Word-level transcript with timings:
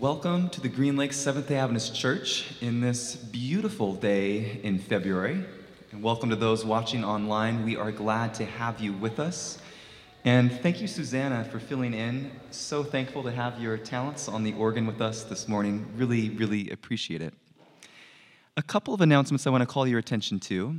Welcome 0.00 0.50
to 0.50 0.60
the 0.60 0.68
Green 0.68 0.98
Lake 0.98 1.14
Seventh 1.14 1.48
day 1.48 1.56
Adventist 1.56 1.94
Church 1.94 2.52
in 2.60 2.82
this 2.82 3.16
beautiful 3.16 3.94
day 3.94 4.60
in 4.62 4.78
February. 4.78 5.42
And 5.90 6.02
welcome 6.02 6.28
to 6.28 6.36
those 6.36 6.66
watching 6.66 7.02
online. 7.02 7.64
We 7.64 7.78
are 7.78 7.90
glad 7.90 8.34
to 8.34 8.44
have 8.44 8.78
you 8.78 8.92
with 8.92 9.18
us. 9.18 9.56
And 10.26 10.52
thank 10.60 10.82
you, 10.82 10.86
Susanna, 10.86 11.46
for 11.46 11.58
filling 11.58 11.94
in. 11.94 12.30
So 12.50 12.84
thankful 12.84 13.22
to 13.22 13.30
have 13.30 13.58
your 13.58 13.78
talents 13.78 14.28
on 14.28 14.44
the 14.44 14.52
organ 14.52 14.86
with 14.86 15.00
us 15.00 15.24
this 15.24 15.48
morning. 15.48 15.86
Really, 15.96 16.28
really 16.28 16.68
appreciate 16.68 17.22
it. 17.22 17.32
A 18.58 18.62
couple 18.62 18.92
of 18.92 19.00
announcements 19.00 19.46
I 19.46 19.50
want 19.50 19.62
to 19.62 19.66
call 19.66 19.86
your 19.86 19.98
attention 19.98 20.40
to. 20.40 20.76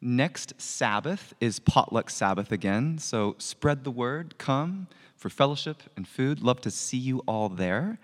Next 0.00 0.60
Sabbath 0.60 1.34
is 1.40 1.58
Potluck 1.58 2.08
Sabbath 2.08 2.52
again, 2.52 2.98
so 2.98 3.34
spread 3.38 3.82
the 3.82 3.90
word, 3.90 4.38
come 4.38 4.86
for 5.16 5.28
fellowship 5.28 5.82
and 5.96 6.06
food. 6.06 6.40
Love 6.40 6.60
to 6.60 6.70
see 6.70 6.96
you 6.96 7.18
all 7.26 7.48
there. 7.48 7.98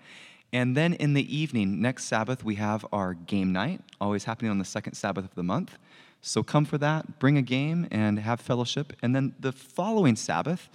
And 0.53 0.77
then 0.77 0.93
in 0.93 1.13
the 1.13 1.35
evening, 1.35 1.81
next 1.81 2.05
Sabbath, 2.05 2.43
we 2.43 2.55
have 2.55 2.85
our 2.91 3.13
game 3.13 3.51
night, 3.51 3.81
always 3.99 4.23
happening 4.23 4.49
on 4.49 4.59
the 4.59 4.65
second 4.65 4.93
Sabbath 4.93 5.25
of 5.25 5.35
the 5.35 5.43
month. 5.43 5.77
So 6.21 6.41
come 6.41 6.65
for 6.65 6.77
that, 6.77 7.19
bring 7.19 7.37
a 7.37 7.41
game, 7.41 7.87
and 7.91 8.19
have 8.19 8.39
fellowship. 8.39 8.93
And 9.01 9.15
then 9.15 9.35
the 9.39 9.51
following 9.51 10.15
Sabbath, 10.15 10.69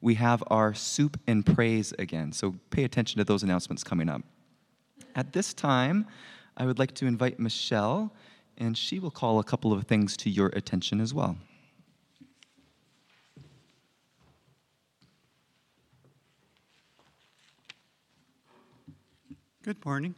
we 0.00 0.14
have 0.14 0.42
our 0.46 0.74
soup 0.74 1.18
and 1.26 1.44
praise 1.44 1.92
again. 1.98 2.32
So 2.32 2.54
pay 2.70 2.84
attention 2.84 3.18
to 3.18 3.24
those 3.24 3.42
announcements 3.42 3.82
coming 3.82 4.08
up. 4.08 4.22
At 5.14 5.32
this 5.32 5.52
time, 5.52 6.06
I 6.56 6.64
would 6.64 6.78
like 6.78 6.94
to 6.94 7.06
invite 7.06 7.38
Michelle, 7.40 8.12
and 8.58 8.76
she 8.76 8.98
will 8.98 9.10
call 9.10 9.38
a 9.38 9.44
couple 9.44 9.72
of 9.72 9.84
things 9.84 10.16
to 10.18 10.30
your 10.30 10.48
attention 10.48 11.00
as 11.00 11.12
well. 11.12 11.36
Good 19.66 19.84
morning. 19.84 20.14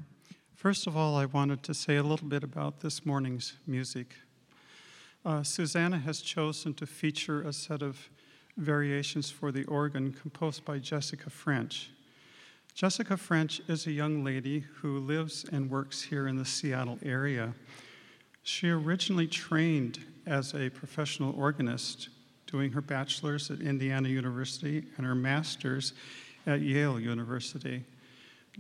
First 0.56 0.86
of 0.86 0.94
all, 0.94 1.16
I 1.16 1.24
wanted 1.24 1.62
to 1.62 1.72
say 1.72 1.96
a 1.96 2.02
little 2.02 2.28
bit 2.28 2.44
about 2.44 2.80
this 2.80 3.06
morning's 3.06 3.54
music. 3.66 4.14
Uh, 5.24 5.42
Susanna 5.42 5.96
has 5.96 6.20
chosen 6.20 6.74
to 6.74 6.84
feature 6.84 7.40
a 7.40 7.54
set 7.54 7.80
of 7.80 8.10
variations 8.58 9.30
for 9.30 9.50
the 9.50 9.64
organ 9.64 10.12
composed 10.12 10.66
by 10.66 10.76
Jessica 10.76 11.30
French. 11.30 11.88
Jessica 12.74 13.16
French 13.16 13.62
is 13.68 13.86
a 13.86 13.90
young 13.90 14.22
lady 14.22 14.66
who 14.82 14.98
lives 14.98 15.46
and 15.50 15.70
works 15.70 16.02
here 16.02 16.28
in 16.28 16.36
the 16.36 16.44
Seattle 16.44 16.98
area. 17.02 17.54
She 18.42 18.68
originally 18.68 19.28
trained 19.28 20.04
as 20.26 20.52
a 20.52 20.68
professional 20.68 21.34
organist, 21.40 22.10
doing 22.46 22.70
her 22.72 22.82
bachelor's 22.82 23.50
at 23.50 23.62
Indiana 23.62 24.10
University 24.10 24.84
and 24.98 25.06
her 25.06 25.14
master's 25.14 25.94
at 26.46 26.60
Yale 26.60 27.00
University. 27.00 27.86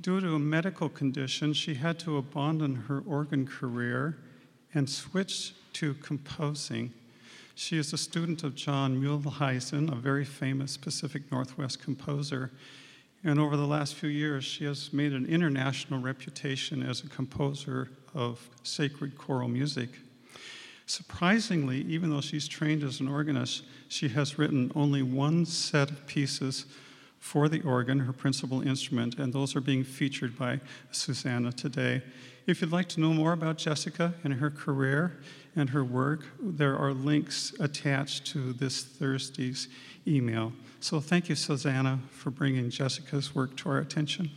Due 0.00 0.20
to 0.20 0.34
a 0.34 0.38
medical 0.38 0.88
condition, 0.88 1.52
she 1.52 1.74
had 1.74 1.98
to 1.98 2.18
abandon 2.18 2.74
her 2.86 3.02
organ 3.04 3.44
career 3.46 4.16
and 4.72 4.88
switch 4.88 5.54
to 5.72 5.94
composing. 5.94 6.92
She 7.56 7.76
is 7.78 7.92
a 7.92 7.98
student 7.98 8.44
of 8.44 8.54
John 8.54 9.02
Muehleisen, 9.02 9.90
a 9.90 9.96
very 9.96 10.24
famous 10.24 10.76
Pacific 10.76 11.32
Northwest 11.32 11.82
composer. 11.82 12.52
And 13.24 13.40
over 13.40 13.56
the 13.56 13.66
last 13.66 13.96
few 13.96 14.08
years, 14.08 14.44
she 14.44 14.64
has 14.66 14.92
made 14.92 15.12
an 15.12 15.26
international 15.26 16.00
reputation 16.00 16.80
as 16.80 17.02
a 17.02 17.08
composer 17.08 17.88
of 18.14 18.48
sacred 18.62 19.18
choral 19.18 19.48
music. 19.48 19.88
Surprisingly, 20.86 21.82
even 21.82 22.10
though 22.10 22.20
she's 22.20 22.46
trained 22.46 22.84
as 22.84 23.00
an 23.00 23.08
organist, 23.08 23.64
she 23.88 24.08
has 24.10 24.38
written 24.38 24.70
only 24.76 25.02
one 25.02 25.44
set 25.44 25.90
of 25.90 26.06
pieces 26.06 26.66
for 27.18 27.48
the 27.48 27.60
organ, 27.62 28.00
her 28.00 28.12
principal 28.12 28.62
instrument, 28.62 29.18
and 29.18 29.32
those 29.32 29.56
are 29.56 29.60
being 29.60 29.84
featured 29.84 30.38
by 30.38 30.60
Susanna 30.90 31.52
today. 31.52 32.02
If 32.46 32.62
you'd 32.62 32.72
like 32.72 32.88
to 32.90 33.00
know 33.00 33.12
more 33.12 33.32
about 33.32 33.58
Jessica 33.58 34.14
and 34.24 34.34
her 34.34 34.50
career 34.50 35.18
and 35.54 35.68
her 35.70 35.84
work, 35.84 36.24
there 36.40 36.76
are 36.78 36.92
links 36.92 37.52
attached 37.60 38.26
to 38.28 38.52
this 38.54 38.82
Thursday's 38.82 39.68
email. 40.06 40.52
So 40.80 41.00
thank 41.00 41.28
you, 41.28 41.34
Susanna, 41.34 41.98
for 42.10 42.30
bringing 42.30 42.70
Jessica's 42.70 43.34
work 43.34 43.56
to 43.58 43.68
our 43.68 43.78
attention. 43.78 44.30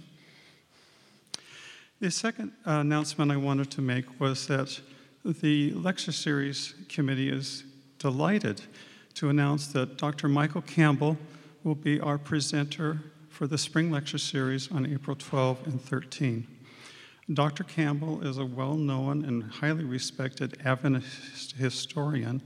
The 2.01 2.09
second 2.09 2.51
announcement 2.65 3.31
I 3.31 3.37
wanted 3.37 3.69
to 3.71 3.81
make 3.81 4.19
was 4.19 4.47
that 4.47 4.81
the 5.23 5.71
lecture 5.73 6.11
series 6.11 6.73
committee 6.89 7.29
is 7.29 7.63
delighted 7.99 8.61
to 9.13 9.29
announce 9.29 9.67
that 9.67 9.97
Dr. 9.97 10.27
Michael 10.27 10.63
Campbell 10.63 11.17
will 11.63 11.75
be 11.75 11.99
our 11.99 12.17
presenter 12.17 12.99
for 13.29 13.47
the 13.47 13.57
spring 13.57 13.91
lecture 13.91 14.17
series 14.17 14.71
on 14.71 14.85
April 14.85 15.15
12 15.15 15.67
and 15.67 15.81
13. 15.81 16.47
Dr. 17.33 17.63
Campbell 17.63 18.25
is 18.25 18.37
a 18.37 18.45
well 18.45 18.75
known 18.75 19.23
and 19.23 19.43
highly 19.43 19.83
respected 19.83 20.57
Adventist 20.65 21.53
historian 21.53 22.41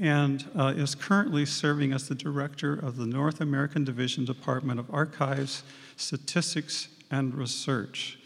and 0.00 0.48
uh, 0.56 0.72
is 0.76 0.94
currently 0.94 1.44
serving 1.44 1.92
as 1.92 2.08
the 2.08 2.14
director 2.14 2.74
of 2.74 2.96
the 2.96 3.06
North 3.06 3.40
American 3.40 3.84
Division 3.84 4.24
Department 4.24 4.80
of 4.80 4.92
Archives, 4.92 5.62
Statistics, 5.96 6.88
and 7.10 7.34
Research. 7.34 8.18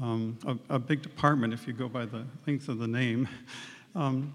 Um, 0.00 0.38
a, 0.46 0.76
a, 0.76 0.78
big 0.78 1.02
department 1.02 1.52
if 1.52 1.66
you 1.66 1.74
go 1.74 1.86
by 1.86 2.06
the 2.06 2.24
length 2.46 2.68
of 2.68 2.78
the 2.78 2.88
name. 2.88 3.28
Um, 3.94 4.34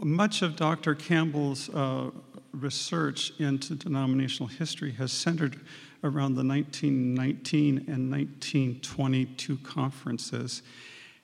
much 0.00 0.42
of 0.42 0.54
Dr. 0.54 0.94
Campbell's 0.94 1.68
uh, 1.70 2.10
research 2.60 3.32
into 3.38 3.74
denominational 3.74 4.48
history 4.48 4.92
has 4.92 5.12
centered 5.12 5.60
around 6.04 6.34
the 6.34 6.44
1919 6.44 7.84
and 7.88 8.10
1922 8.10 9.56
conferences. 9.58 10.62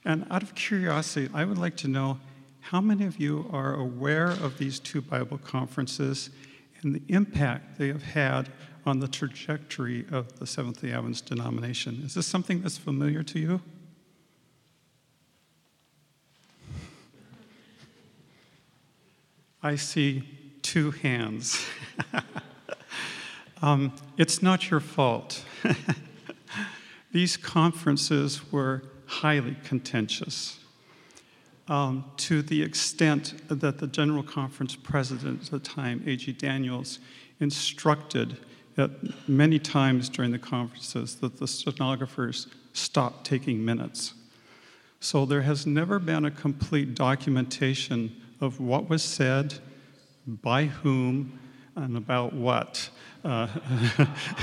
And 0.04 0.26
out 0.30 0.42
of 0.42 0.54
curiosity, 0.54 1.30
I 1.32 1.44
would 1.44 1.58
like 1.58 1.76
to 1.78 1.88
know 1.88 2.18
how 2.60 2.80
many 2.80 3.04
of 3.04 3.20
you 3.20 3.48
are 3.52 3.74
aware 3.74 4.30
of 4.30 4.58
these 4.58 4.78
two 4.78 5.02
Bible 5.02 5.38
conferences 5.38 6.30
and 6.82 6.94
the 6.94 7.02
impact 7.08 7.78
they 7.78 7.88
have 7.88 8.02
had 8.02 8.50
on 8.86 9.00
the 9.00 9.08
trajectory 9.08 10.06
of 10.10 10.38
the 10.38 10.46
Seventh 10.46 10.80
day 10.82 10.92
Adventist 10.92 11.26
denomination? 11.26 12.02
Is 12.04 12.14
this 12.14 12.26
something 12.26 12.62
that's 12.62 12.78
familiar 12.78 13.22
to 13.22 13.38
you? 13.38 13.60
I 19.62 19.76
see 19.76 20.22
two 20.64 20.90
hands. 20.90 21.64
um, 23.62 23.92
it's 24.16 24.42
not 24.42 24.70
your 24.70 24.80
fault. 24.80 25.44
These 27.12 27.36
conferences 27.36 28.50
were 28.50 28.82
highly 29.06 29.56
contentious 29.62 30.58
um, 31.68 32.04
to 32.16 32.42
the 32.42 32.62
extent 32.62 33.34
that 33.48 33.78
the 33.78 33.86
General 33.86 34.22
Conference 34.22 34.74
president 34.74 35.44
at 35.44 35.50
the 35.50 35.58
time, 35.60 36.02
A.G. 36.06 36.32
Daniells, 36.34 36.98
instructed 37.40 38.38
that 38.74 39.28
many 39.28 39.58
times 39.58 40.08
during 40.08 40.32
the 40.32 40.38
conferences 40.38 41.16
that 41.16 41.38
the 41.38 41.46
stenographers 41.46 42.48
stop 42.72 43.22
taking 43.22 43.64
minutes. 43.64 44.14
So 44.98 45.26
there 45.26 45.42
has 45.42 45.66
never 45.66 45.98
been 45.98 46.24
a 46.24 46.30
complete 46.30 46.94
documentation 46.94 48.16
of 48.40 48.60
what 48.60 48.88
was 48.88 49.02
said 49.02 49.54
by 50.26 50.66
whom 50.66 51.38
and 51.76 51.96
about 51.96 52.32
what 52.32 52.88
uh, 53.24 53.48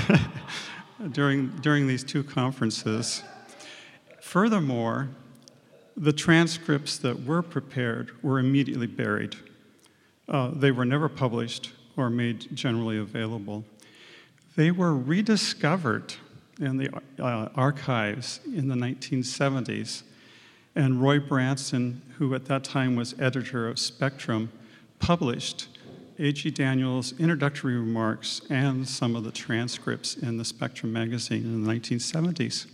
during, 1.12 1.48
during 1.60 1.86
these 1.86 2.04
two 2.04 2.22
conferences. 2.22 3.22
Furthermore, 4.20 5.08
the 5.96 6.12
transcripts 6.12 6.98
that 6.98 7.24
were 7.24 7.42
prepared 7.42 8.12
were 8.22 8.38
immediately 8.38 8.86
buried. 8.86 9.36
Uh, 10.28 10.50
they 10.54 10.70
were 10.70 10.84
never 10.84 11.08
published 11.08 11.72
or 11.96 12.08
made 12.08 12.54
generally 12.54 12.98
available. 12.98 13.64
They 14.56 14.70
were 14.70 14.94
rediscovered 14.94 16.14
in 16.60 16.76
the 16.76 16.90
uh, 17.18 17.48
archives 17.54 18.40
in 18.46 18.68
the 18.68 18.74
1970s, 18.74 20.02
and 20.74 21.02
Roy 21.02 21.18
Branson, 21.18 22.00
who 22.18 22.34
at 22.34 22.46
that 22.46 22.64
time 22.64 22.96
was 22.96 23.18
editor 23.18 23.68
of 23.68 23.78
Spectrum, 23.78 24.50
published 24.98 25.68
A.G. 26.18 26.50
Daniells' 26.50 27.18
introductory 27.18 27.76
remarks 27.76 28.42
and 28.50 28.86
some 28.86 29.16
of 29.16 29.24
the 29.24 29.32
transcripts 29.32 30.16
in 30.16 30.36
the 30.36 30.44
Spectrum 30.44 30.92
magazine 30.92 31.44
in 31.44 31.64
the 31.64 31.72
1970s. 31.72 32.66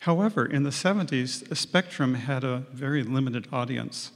However, 0.00 0.46
in 0.46 0.62
the 0.62 0.70
70s, 0.70 1.48
the 1.48 1.56
Spectrum 1.56 2.14
had 2.14 2.44
a 2.44 2.64
very 2.72 3.02
limited 3.02 3.48
audience, 3.52 4.12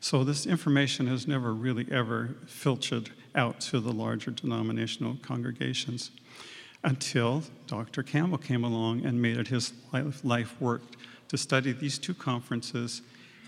so 0.00 0.24
this 0.24 0.46
information 0.46 1.06
has 1.06 1.26
never 1.26 1.52
really 1.52 1.86
ever 1.90 2.36
filtered 2.46 3.10
out 3.34 3.60
to 3.60 3.80
the 3.80 3.92
larger 3.92 4.30
denominational 4.30 5.16
congregations 5.22 6.10
until 6.82 7.42
Dr. 7.66 8.02
Campbell 8.02 8.38
came 8.38 8.64
along 8.64 9.04
and 9.04 9.20
made 9.20 9.36
it 9.36 9.48
his 9.48 9.72
life 10.24 10.60
work 10.60 10.82
to 11.28 11.36
study 11.36 11.72
these 11.72 11.98
two 11.98 12.14
conferences 12.14 13.02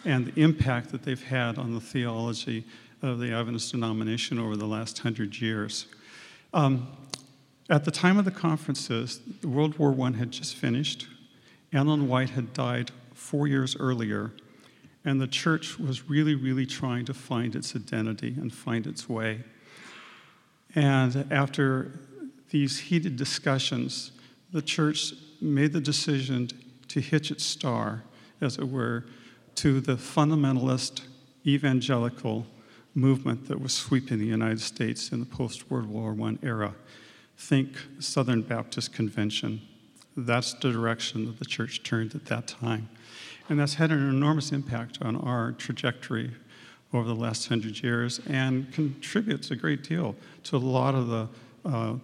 and 0.05 0.27
the 0.27 0.41
impact 0.41 0.91
that 0.91 1.03
they've 1.03 1.23
had 1.23 1.59
on 1.59 1.75
the 1.75 1.81
theology 1.81 2.65
of 3.02 3.19
the 3.19 3.32
Adventist 3.32 3.72
denomination 3.72 4.38
over 4.38 4.56
the 4.56 4.66
last 4.66 5.00
hundred 5.00 5.40
years. 5.40 5.87
Um, 6.54 6.88
At 7.69 7.84
the 7.84 7.90
time 7.90 8.19
of 8.19 8.25
the 8.25 8.31
conferences, 8.31 9.20
World 9.43 9.78
War 9.78 9.94
I 10.06 10.12
had 10.12 10.31
just 10.31 10.56
finished. 10.56 11.08
Ellen 11.72 12.08
White 12.08 12.31
had 12.31 12.52
died 12.52 12.90
four 13.14 13.46
years 13.46 13.76
earlier, 13.76 14.32
and 15.04 15.20
the 15.20 15.26
church 15.26 15.78
was 15.78 16.08
really, 16.08 16.34
really 16.34 16.66
trying 16.66 17.04
to 17.06 17.14
find 17.14 17.56
its 17.56 17.75
identity 17.75 18.34
and 18.38 18.52
find 18.52 18.87
its 18.87 19.08
way. 19.08 19.44
And 20.75 21.26
after 21.31 21.98
these 22.50 22.78
heated 22.78 23.16
discussions, 23.16 24.12
the 24.52 24.62
church 24.62 25.14
made 25.40 25.72
the 25.72 25.81
decision 25.81 26.48
to 26.88 27.00
hitch 27.00 27.31
its 27.31 27.44
star, 27.44 28.02
as 28.40 28.58
it 28.58 28.69
were, 28.69 29.06
to 29.56 29.81
the 29.81 29.96
fundamentalist 29.96 31.02
evangelical 31.46 32.46
movement 32.94 33.49
that 33.49 33.61
was 33.61 33.73
sweeping 33.73 34.19
the 34.19 34.27
United 34.27 34.61
States 34.61 35.12
in 35.12 35.21
the 35.21 35.27
post 35.27 35.71
World 35.71 35.87
War 35.87 36.17
I 36.23 36.39
era. 36.43 36.75
Think 37.37 37.71
Southern 37.99 38.43
Baptist 38.43 38.93
Convention. 38.93 39.61
That's 40.17 40.53
the 40.55 40.71
direction 40.71 41.27
that 41.27 41.39
the 41.39 41.44
church 41.44 41.83
turned 41.83 42.15
at 42.15 42.27
that 42.27 42.47
time. 42.47 42.89
And 43.49 43.59
that's 43.59 43.75
had 43.75 43.91
an 43.91 44.09
enormous 44.09 44.53
impact 44.53 44.99
on 45.03 45.17
our 45.17 45.53
trajectory 45.53 46.31
over 46.93 47.09
the 47.09 47.15
last 47.15 47.49
hundred 47.49 47.83
years 47.83 48.21
and 48.29 48.71
contributes 48.73 49.50
a 49.50 49.56
great 49.56 49.83
deal 49.83 50.15
to 50.44 50.56
a 50.56 50.59
lot 50.59 50.94
of 50.94 51.09
the 51.09 51.29
uh, 51.65 51.94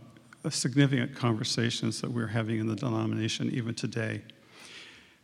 significant 0.51 1.15
conversations 1.15 2.01
that 2.01 2.11
we're 2.11 2.27
having 2.27 2.59
in 2.59 2.67
the 2.67 2.77
denomination 2.77 3.51
even 3.51 3.75
today. 3.75 4.23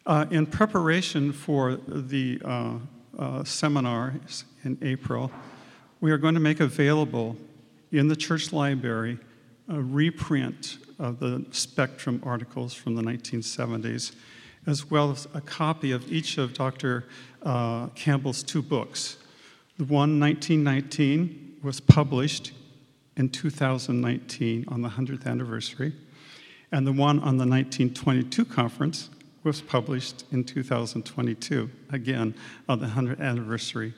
Uh, 0.06 0.26
in 0.30 0.44
preparation 0.44 1.32
for 1.32 1.76
the 1.76 2.38
uh, 2.44 2.74
uh, 3.18 3.42
seminar 3.44 4.14
in 4.64 4.76
April, 4.82 5.30
we 6.04 6.10
are 6.10 6.18
going 6.18 6.34
to 6.34 6.40
make 6.40 6.60
available 6.60 7.34
in 7.90 8.08
the 8.08 8.14
church 8.14 8.52
library 8.52 9.18
a 9.70 9.80
reprint 9.80 10.76
of 10.98 11.18
the 11.18 11.42
Spectrum 11.50 12.20
articles 12.26 12.74
from 12.74 12.94
the 12.94 13.00
1970s, 13.00 14.14
as 14.66 14.90
well 14.90 15.12
as 15.12 15.26
a 15.32 15.40
copy 15.40 15.92
of 15.92 16.12
each 16.12 16.36
of 16.36 16.52
Dr. 16.52 17.06
Uh, 17.42 17.86
Campbell's 17.94 18.42
two 18.42 18.60
books. 18.60 19.16
The 19.78 19.84
one, 19.84 20.20
1919, 20.20 21.60
was 21.62 21.80
published 21.80 22.52
in 23.16 23.30
2019 23.30 24.66
on 24.68 24.82
the 24.82 24.90
100th 24.90 25.24
anniversary, 25.24 25.94
and 26.70 26.86
the 26.86 26.92
one 26.92 27.16
on 27.20 27.38
the 27.38 27.46
1922 27.46 28.44
conference 28.44 29.08
was 29.42 29.62
published 29.62 30.24
in 30.32 30.44
2022, 30.44 31.70
again 31.92 32.34
on 32.68 32.80
the 32.80 32.88
100th 32.88 33.22
anniversary. 33.22 33.94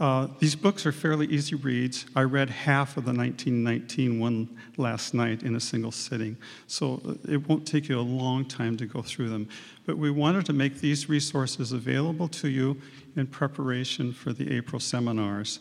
Uh, 0.00 0.28
these 0.38 0.54
books 0.54 0.86
are 0.86 0.92
fairly 0.92 1.26
easy 1.26 1.56
reads. 1.56 2.06
I 2.14 2.22
read 2.22 2.50
half 2.50 2.96
of 2.96 3.04
the 3.04 3.12
1919 3.12 4.20
one 4.20 4.56
last 4.76 5.12
night 5.12 5.42
in 5.42 5.56
a 5.56 5.60
single 5.60 5.90
sitting, 5.90 6.36
so 6.68 7.02
uh, 7.04 7.14
it 7.28 7.48
won't 7.48 7.66
take 7.66 7.88
you 7.88 7.98
a 7.98 8.00
long 8.00 8.44
time 8.44 8.76
to 8.76 8.86
go 8.86 9.02
through 9.02 9.28
them. 9.28 9.48
But 9.86 9.98
we 9.98 10.12
wanted 10.12 10.46
to 10.46 10.52
make 10.52 10.80
these 10.80 11.08
resources 11.08 11.72
available 11.72 12.28
to 12.28 12.48
you 12.48 12.80
in 13.16 13.26
preparation 13.26 14.12
for 14.12 14.32
the 14.32 14.54
April 14.56 14.78
seminars. 14.78 15.58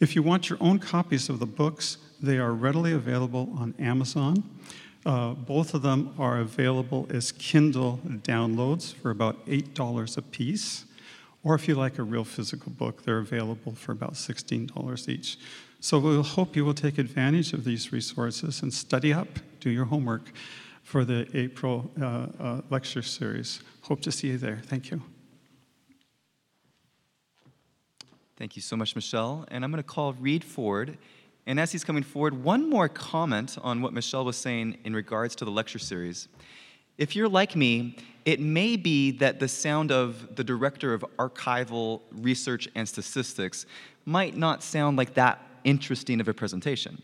If 0.00 0.14
you 0.14 0.22
want 0.22 0.50
your 0.50 0.58
own 0.60 0.78
copies 0.78 1.30
of 1.30 1.38
the 1.38 1.46
books, 1.46 1.96
they 2.20 2.36
are 2.36 2.52
readily 2.52 2.92
available 2.92 3.50
on 3.56 3.74
Amazon. 3.78 4.44
Uh, 5.06 5.32
both 5.32 5.72
of 5.72 5.80
them 5.80 6.14
are 6.18 6.40
available 6.40 7.06
as 7.08 7.32
Kindle 7.32 8.00
downloads 8.04 8.92
for 8.92 9.10
about 9.10 9.46
$8 9.46 10.18
a 10.18 10.22
piece. 10.22 10.84
Or 11.44 11.54
if 11.54 11.68
you 11.68 11.74
like 11.74 11.98
a 11.98 12.02
real 12.02 12.24
physical 12.24 12.72
book, 12.72 13.04
they're 13.04 13.18
available 13.18 13.72
for 13.72 13.92
about 13.92 14.14
$16 14.14 15.08
each. 15.08 15.38
So 15.80 15.98
we 15.98 16.20
hope 16.22 16.56
you 16.56 16.64
will 16.64 16.74
take 16.74 16.98
advantage 16.98 17.52
of 17.52 17.64
these 17.64 17.92
resources 17.92 18.62
and 18.62 18.74
study 18.74 19.12
up, 19.12 19.28
do 19.60 19.70
your 19.70 19.84
homework 19.84 20.32
for 20.82 21.04
the 21.04 21.28
April 21.34 21.90
uh, 22.00 22.26
uh, 22.40 22.60
lecture 22.70 23.02
series. 23.02 23.62
Hope 23.82 24.00
to 24.00 24.10
see 24.10 24.28
you 24.28 24.38
there. 24.38 24.60
Thank 24.64 24.90
you. 24.90 25.02
Thank 28.36 28.56
you 28.56 28.62
so 28.62 28.76
much, 28.76 28.94
Michelle. 28.94 29.44
And 29.50 29.64
I'm 29.64 29.70
going 29.70 29.82
to 29.82 29.88
call 29.88 30.14
Reed 30.14 30.44
Ford. 30.44 30.96
And 31.46 31.58
as 31.58 31.72
he's 31.72 31.84
coming 31.84 32.02
forward, 32.02 32.44
one 32.44 32.68
more 32.68 32.88
comment 32.88 33.56
on 33.62 33.82
what 33.82 33.92
Michelle 33.92 34.24
was 34.24 34.36
saying 34.36 34.78
in 34.84 34.94
regards 34.94 35.34
to 35.36 35.44
the 35.44 35.50
lecture 35.50 35.78
series. 35.78 36.28
If 36.98 37.14
you're 37.14 37.28
like 37.28 37.54
me, 37.54 37.96
it 38.24 38.40
may 38.40 38.76
be 38.76 39.12
that 39.12 39.38
the 39.38 39.46
sound 39.48 39.92
of 39.92 40.34
the 40.34 40.42
director 40.42 40.92
of 40.92 41.04
archival 41.18 42.02
research 42.10 42.68
and 42.74 42.88
statistics 42.88 43.64
might 44.04 44.36
not 44.36 44.62
sound 44.64 44.98
like 44.98 45.14
that 45.14 45.40
interesting 45.62 46.20
of 46.20 46.26
a 46.26 46.34
presentation. 46.34 47.00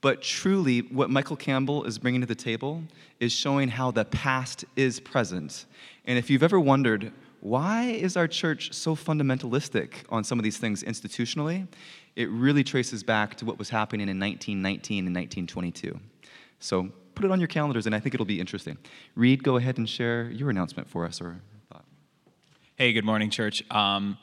But 0.00 0.22
truly, 0.22 0.80
what 0.80 1.10
Michael 1.10 1.36
Campbell 1.36 1.84
is 1.84 1.98
bringing 1.98 2.22
to 2.22 2.26
the 2.26 2.34
table 2.34 2.82
is 3.20 3.30
showing 3.30 3.68
how 3.68 3.90
the 3.90 4.06
past 4.06 4.64
is 4.74 4.98
present. 4.98 5.66
And 6.06 6.16
if 6.16 6.30
you've 6.30 6.42
ever 6.42 6.58
wondered, 6.58 7.12
why 7.40 7.84
is 7.84 8.16
our 8.16 8.26
church 8.26 8.72
so 8.72 8.96
fundamentalistic 8.96 9.92
on 10.08 10.24
some 10.24 10.38
of 10.38 10.42
these 10.42 10.56
things 10.56 10.82
institutionally? 10.82 11.68
It 12.16 12.30
really 12.30 12.64
traces 12.64 13.02
back 13.02 13.34
to 13.36 13.44
what 13.44 13.58
was 13.58 13.68
happening 13.68 14.08
in 14.08 14.18
1919 14.18 15.06
and 15.06 15.14
1922. 15.14 16.00
So 16.58 16.90
put 17.20 17.26
it 17.26 17.32
on 17.32 17.38
your 17.38 17.48
calendars, 17.48 17.84
and 17.84 17.94
I 17.94 18.00
think 18.00 18.14
it'll 18.14 18.24
be 18.24 18.40
interesting. 18.40 18.78
Reed, 19.14 19.44
go 19.44 19.58
ahead 19.58 19.76
and 19.76 19.86
share 19.86 20.30
your 20.30 20.48
announcement 20.48 20.88
for 20.88 21.04
us 21.04 21.20
or 21.20 21.38
thought. 21.70 21.84
Hey, 22.76 22.94
good 22.94 23.04
morning, 23.04 23.28
church. 23.28 23.62
Um, 23.70 24.16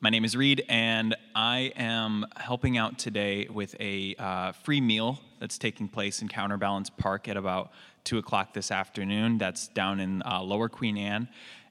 my 0.00 0.08
name 0.08 0.24
is 0.24 0.34
Reed, 0.34 0.64
and 0.66 1.14
I 1.34 1.72
am 1.76 2.24
helping 2.36 2.78
out 2.78 2.98
today 2.98 3.48
with 3.50 3.76
a 3.78 4.14
uh, 4.18 4.52
free 4.52 4.80
meal 4.80 5.20
that's 5.38 5.58
taking 5.58 5.88
place 5.88 6.22
in 6.22 6.28
Counterbalance 6.28 6.88
Park 6.88 7.28
at 7.28 7.36
about 7.36 7.70
2 8.04 8.16
o'clock 8.16 8.54
this 8.54 8.70
afternoon. 8.70 9.36
That's 9.36 9.68
down 9.68 10.00
in 10.00 10.22
uh, 10.22 10.40
Lower 10.40 10.70
Queen 10.70 10.96
Anne. 10.96 11.28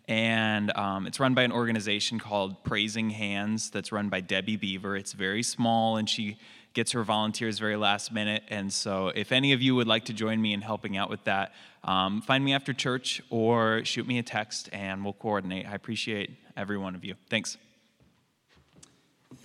And 0.07 0.71
um, 0.77 1.07
it's 1.07 1.19
run 1.19 1.33
by 1.33 1.41
an 1.41 1.51
organization 1.51 2.19
called 2.19 2.63
Praising 2.63 3.09
Hands 3.09 3.67
that's 3.71 3.91
run 3.91 4.09
by 4.09 4.21
Debbie 4.21 4.57
Beaver. 4.57 4.95
It's 4.95 5.13
very 5.13 5.41
small, 5.41 5.97
and 5.97 6.07
she 6.07 6.37
gets 6.77 6.91
her 6.91 7.03
volunteers 7.03 7.57
very 7.57 7.75
last 7.75 8.11
minute. 8.11 8.43
And 8.49 8.71
so, 8.71 9.07
if 9.07 9.31
any 9.31 9.51
of 9.51 9.63
you 9.63 9.73
would 9.73 9.87
like 9.87 10.05
to 10.05 10.13
join 10.13 10.39
me 10.39 10.53
in 10.53 10.61
helping 10.61 10.95
out 10.95 11.09
with 11.09 11.23
that, 11.23 11.51
um, 11.83 12.21
find 12.21 12.45
me 12.45 12.53
after 12.53 12.71
church 12.71 13.19
or 13.31 13.83
shoot 13.83 14.07
me 14.07 14.19
a 14.19 14.23
text 14.23 14.69
and 14.71 15.03
we'll 15.03 15.13
coordinate. 15.13 15.67
I 15.67 15.73
appreciate 15.73 16.29
every 16.55 16.77
one 16.77 16.93
of 16.93 17.03
you. 17.03 17.15
Thanks. 17.31 17.57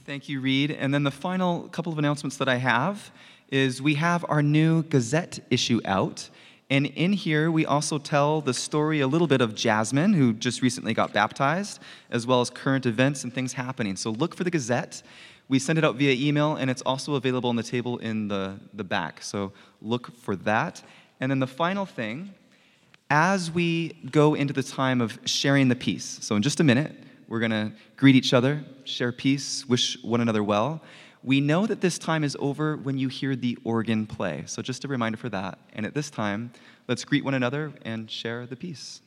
Thank 0.05 0.29
you, 0.29 0.43
Reed. 0.43 0.73
And 0.73 0.93
then 0.93 1.05
the 1.05 1.11
final 1.11 1.69
couple 1.69 1.91
of 1.91 1.99
announcements 1.99 2.37
that 2.37 2.51
I 2.51 2.57
have 2.57 3.11
is 3.51 3.81
we 3.81 3.95
have 3.95 4.27
our 4.29 4.43
new 4.43 4.83
Gazette 4.83 5.41
issue 5.51 5.81
out. 5.87 6.29
And 6.69 6.85
in 6.87 7.15
here, 7.15 7.51
we 7.51 7.65
also 7.65 7.97
tell 7.97 8.43
the 8.43 8.53
story 8.53 9.01
a 9.01 9.07
little 9.07 9.27
bit 9.27 9.41
of 9.41 9.55
Jasmine, 9.55 10.12
who 10.12 10.35
just 10.35 10.61
recently 10.61 10.93
got 10.93 11.15
baptized, 11.15 11.81
as 12.11 12.27
well 12.27 12.43
as 12.43 12.51
current 12.51 12.85
events 12.85 13.25
and 13.25 13.33
things 13.33 13.55
happening. 13.55 13.97
So 13.97 14.11
look 14.11 14.35
for 14.35 14.45
the 14.45 14.51
Gazette. 14.51 15.03
We 15.49 15.59
send 15.59 15.79
it 15.79 15.85
out 15.85 15.97
via 15.97 16.15
email, 16.15 16.57
and 16.57 16.71
it's 16.71 16.83
also 16.83 17.15
available 17.15 17.51
on 17.51 17.57
the 17.57 17.63
table 17.63 17.99
in 17.99 18.29
the, 18.29 18.59
the 18.73 18.85
back. 18.85 19.23
So 19.23 19.53
look 19.81 20.17
for 20.17 20.37
that. 20.37 20.83
And 21.21 21.31
then 21.31 21.39
the 21.39 21.47
final 21.47 21.85
thing, 21.85 22.33
as 23.11 23.51
we 23.51 23.91
go 24.11 24.35
into 24.35 24.55
the 24.55 24.63
time 24.63 25.01
of 25.01 25.19
sharing 25.25 25.69
the 25.69 25.77
peace, 25.77 26.19
so 26.23 26.35
in 26.37 26.43
just 26.43 26.61
a 26.61 26.65
minute, 26.65 26.93
we're 27.29 27.41
going 27.41 27.51
to 27.51 27.73
greet 27.97 28.15
each 28.15 28.33
other, 28.35 28.65
share 28.85 29.13
peace, 29.13 29.69
wish 29.69 30.03
one 30.03 30.21
another 30.21 30.43
well. 30.43 30.83
We 31.23 31.41
know 31.41 31.67
that 31.67 31.81
this 31.81 31.99
time 31.99 32.25
is 32.25 32.37
over 32.41 32.77
when 32.77 32.99
you 32.99 33.09
hear 33.09 33.37
the 33.37 33.57
organ 33.65 34.07
play. 34.07 34.43
So 34.47 34.61
just 34.61 34.85
a 34.85 34.89
reminder 34.89 35.17
for 35.17 35.29
that. 35.29 35.59
And 35.73 35.87
at 35.87 35.95
this 35.95 36.11
time, 36.11 36.53
let's 36.89 37.05
greet 37.05 37.25
one 37.25 37.35
another 37.35 37.73
and 37.85 38.11
share 38.11 38.47
the 38.47 38.57
peace. 38.57 39.01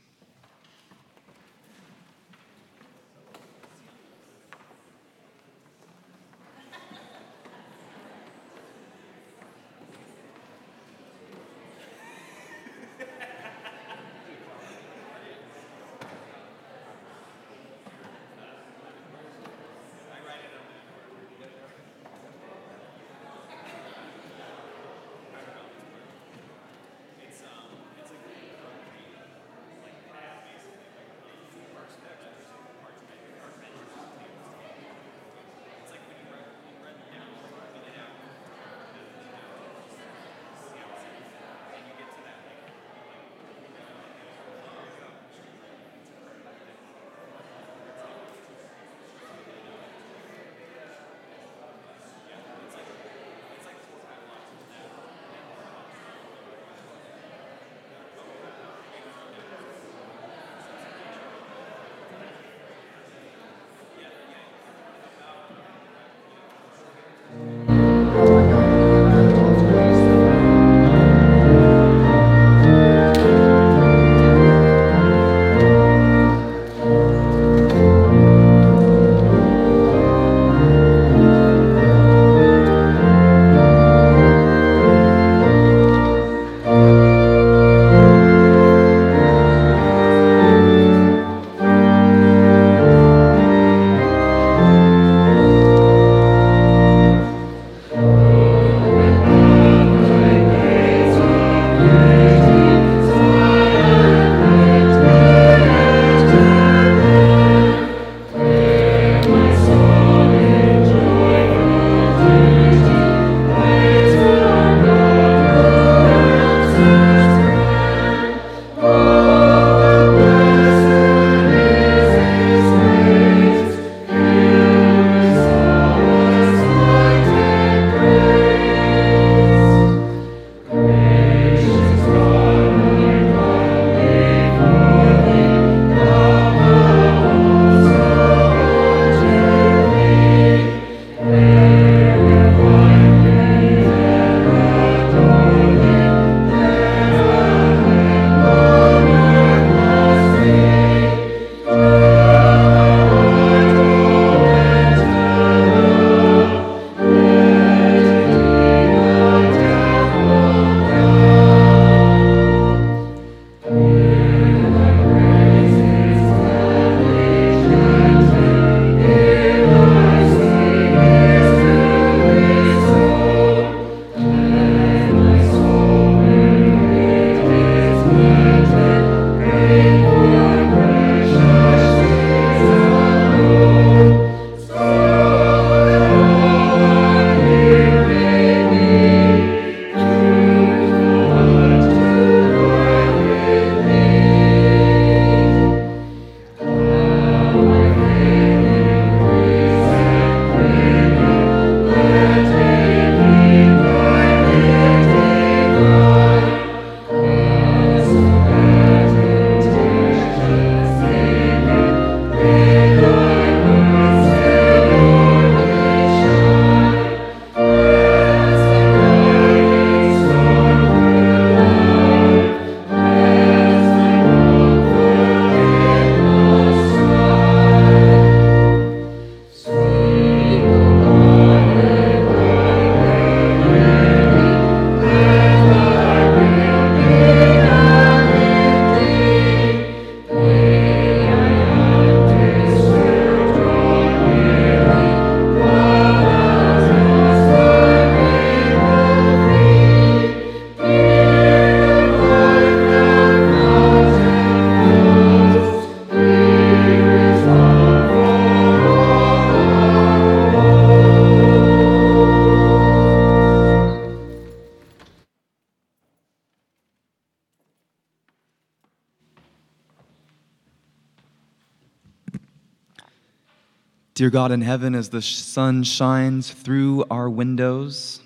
Dear 274.15 274.29
God 274.29 274.53
in 274.53 274.61
heaven, 274.61 274.95
as 274.95 275.09
the 275.09 275.21
sun 275.21 275.83
shines 275.83 276.49
through 276.49 277.03
our 277.11 277.29
windows, 277.29 278.21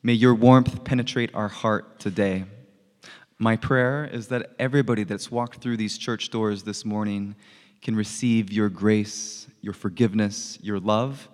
may 0.00 0.12
your 0.12 0.36
warmth 0.36 0.84
penetrate 0.84 1.34
our 1.34 1.48
heart 1.48 1.98
today. 1.98 2.44
My 3.40 3.56
prayer 3.56 4.04
is 4.04 4.28
that 4.28 4.52
everybody 4.60 5.02
that's 5.02 5.32
walked 5.32 5.60
through 5.60 5.78
these 5.78 5.98
church 5.98 6.30
doors 6.30 6.62
this 6.62 6.84
morning 6.84 7.34
can 7.82 7.96
receive 7.96 8.52
your 8.52 8.68
grace, 8.68 9.48
your 9.62 9.72
forgiveness, 9.72 10.60
your 10.62 10.78
love, 10.78 11.28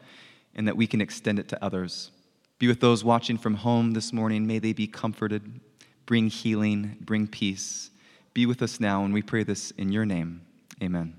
and 0.55 0.67
that 0.67 0.79
we 0.79 0.87
can 0.87 1.03
extend 1.03 1.39
it 1.39 1.49
to 1.49 1.63
others. 1.63 2.11
Be 2.59 2.67
with 2.67 2.81
those 2.81 3.05
watching 3.05 3.37
from 3.37 3.57
home 3.57 3.93
this 3.93 4.11
morning. 4.11 4.47
May 4.47 4.59
they 4.59 4.73
be 4.73 4.87
comforted, 4.87 5.61
bring 6.07 6.29
healing, 6.29 6.97
bring 7.03 7.27
peace. 7.27 7.91
Be 8.33 8.47
with 8.47 8.63
us 8.63 8.81
now, 8.81 9.05
and 9.05 9.13
we 9.13 9.21
pray 9.21 9.43
this 9.45 9.71
in 9.73 9.93
your 9.93 10.07
name. 10.07 10.41
Amen. 10.83 11.13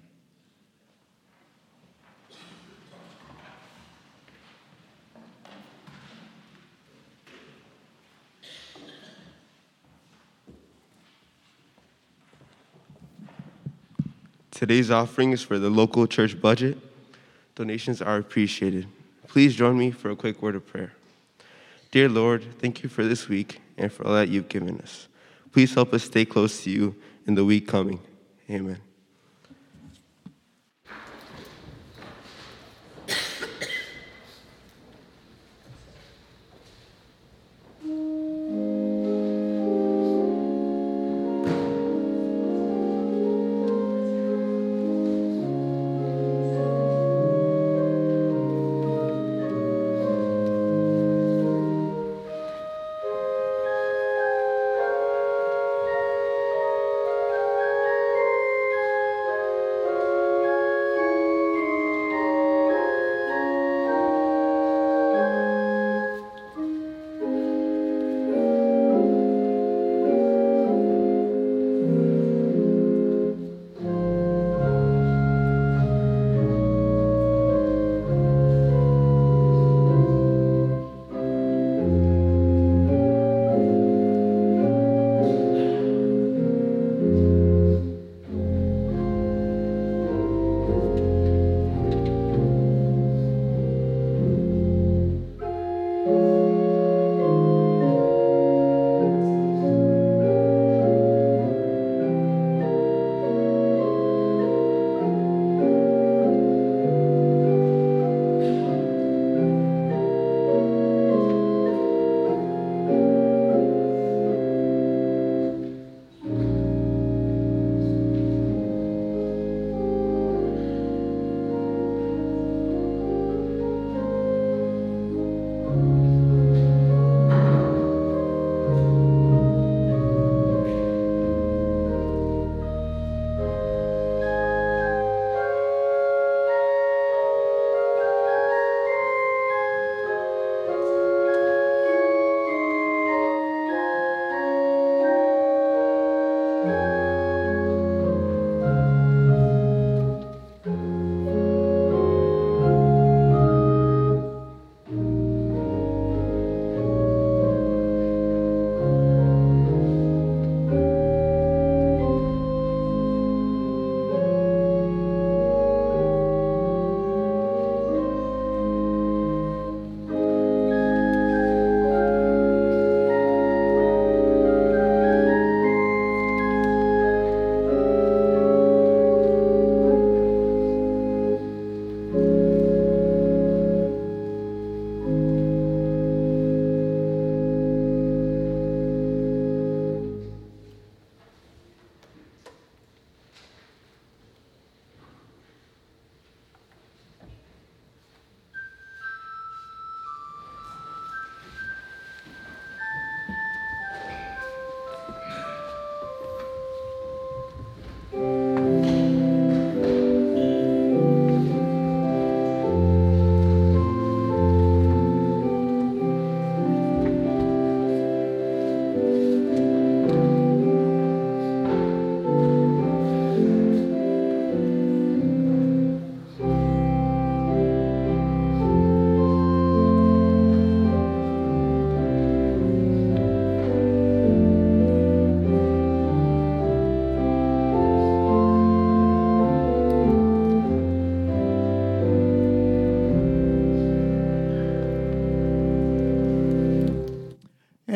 Today's 14.60 14.92
offering 14.92 15.32
is 15.32 15.42
for 15.42 15.58
the 15.58 15.70
local 15.70 16.06
church 16.06 16.42
budget. 16.42 16.78
Donations 17.56 18.02
are 18.02 18.18
appreciated. 18.18 18.88
Please 19.26 19.56
join 19.56 19.78
me 19.78 19.90
for 19.90 20.10
a 20.10 20.18
quick 20.18 20.42
word 20.42 20.54
of 20.54 20.68
prayer. 20.68 20.92
Dear 21.92 22.10
Lord, 22.10 22.46
thank 22.60 22.84
you 22.84 22.90
for 22.90 23.06
this 23.06 23.30
week 23.30 23.62
and 23.78 23.90
for 23.90 24.06
all 24.06 24.16
that 24.16 24.28
you've 24.28 24.50
given 24.50 24.82
us. 24.82 25.08
Please 25.54 25.74
help 25.74 25.94
us 25.94 26.04
stay 26.04 26.26
close 26.26 26.62
to 26.66 26.70
you 26.70 26.94
in 27.26 27.36
the 27.36 27.46
week 27.46 27.70
coming. 27.70 28.02
Amen. 28.50 28.80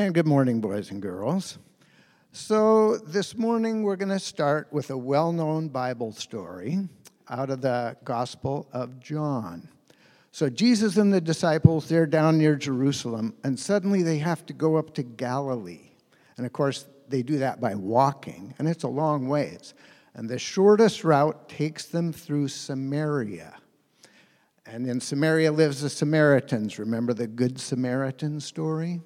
And 0.03 0.13
good 0.13 0.27
morning, 0.27 0.59
boys 0.59 0.91
and 0.91 1.01
girls. 1.01 1.57
So, 2.33 2.97
this 2.97 3.37
morning 3.37 3.83
we're 3.83 3.95
going 3.95 4.09
to 4.09 4.19
start 4.19 4.67
with 4.69 4.89
a 4.89 4.97
well 4.97 5.31
known 5.31 5.69
Bible 5.69 6.11
story 6.11 6.89
out 7.29 7.49
of 7.49 7.61
the 7.61 7.95
Gospel 8.03 8.67
of 8.73 8.99
John. 8.99 9.69
So, 10.33 10.49
Jesus 10.49 10.97
and 10.97 11.13
the 11.13 11.21
disciples, 11.21 11.87
they're 11.87 12.05
down 12.05 12.37
near 12.37 12.57
Jerusalem, 12.57 13.33
and 13.45 13.57
suddenly 13.57 14.03
they 14.03 14.17
have 14.17 14.45
to 14.47 14.53
go 14.53 14.75
up 14.75 14.93
to 14.95 15.03
Galilee. 15.03 15.91
And 16.35 16.45
of 16.45 16.51
course, 16.51 16.85
they 17.07 17.23
do 17.23 17.37
that 17.37 17.61
by 17.61 17.73
walking, 17.73 18.53
and 18.59 18.67
it's 18.67 18.83
a 18.83 18.89
long 18.89 19.29
ways. 19.29 19.73
And 20.15 20.29
the 20.29 20.37
shortest 20.37 21.05
route 21.05 21.47
takes 21.47 21.85
them 21.85 22.11
through 22.11 22.49
Samaria. 22.49 23.53
And 24.65 24.85
in 24.85 24.99
Samaria 24.99 25.53
lives 25.53 25.79
the 25.79 25.89
Samaritans. 25.89 26.77
Remember 26.77 27.13
the 27.13 27.25
Good 27.27 27.57
Samaritan 27.57 28.41
story? 28.41 28.99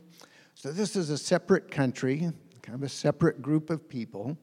So 0.60 0.72
this 0.72 0.96
is 0.96 1.12
a 1.12 1.20
separate 1.20 1.70
country, 1.70 2.32
kind 2.64 2.76
of 2.76 2.82
a 2.82 2.90
separate 2.90 3.44
group 3.44 3.70
of 3.70 3.88
people. 3.88 4.36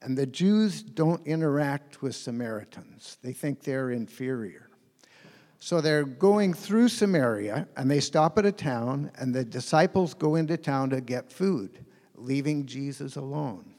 And 0.00 0.16
the 0.16 0.24
Jews 0.24 0.80
don't 0.80 1.26
interact 1.26 2.02
with 2.02 2.14
Samaritans, 2.14 3.18
they 3.20 3.32
think 3.32 3.64
they're 3.64 3.90
inferior. 3.90 4.70
So 5.58 5.80
they're 5.80 6.04
going 6.04 6.54
through 6.54 6.86
Samaria 6.90 7.66
and 7.76 7.90
they 7.90 7.98
stop 7.98 8.38
at 8.38 8.46
a 8.46 8.52
town, 8.52 9.10
and 9.18 9.34
the 9.34 9.44
disciples 9.44 10.14
go 10.14 10.36
into 10.36 10.56
town 10.56 10.90
to 10.90 11.00
get 11.00 11.32
food, 11.32 11.84
leaving 12.14 12.64
Jesus 12.64 13.16
alone. 13.16 13.74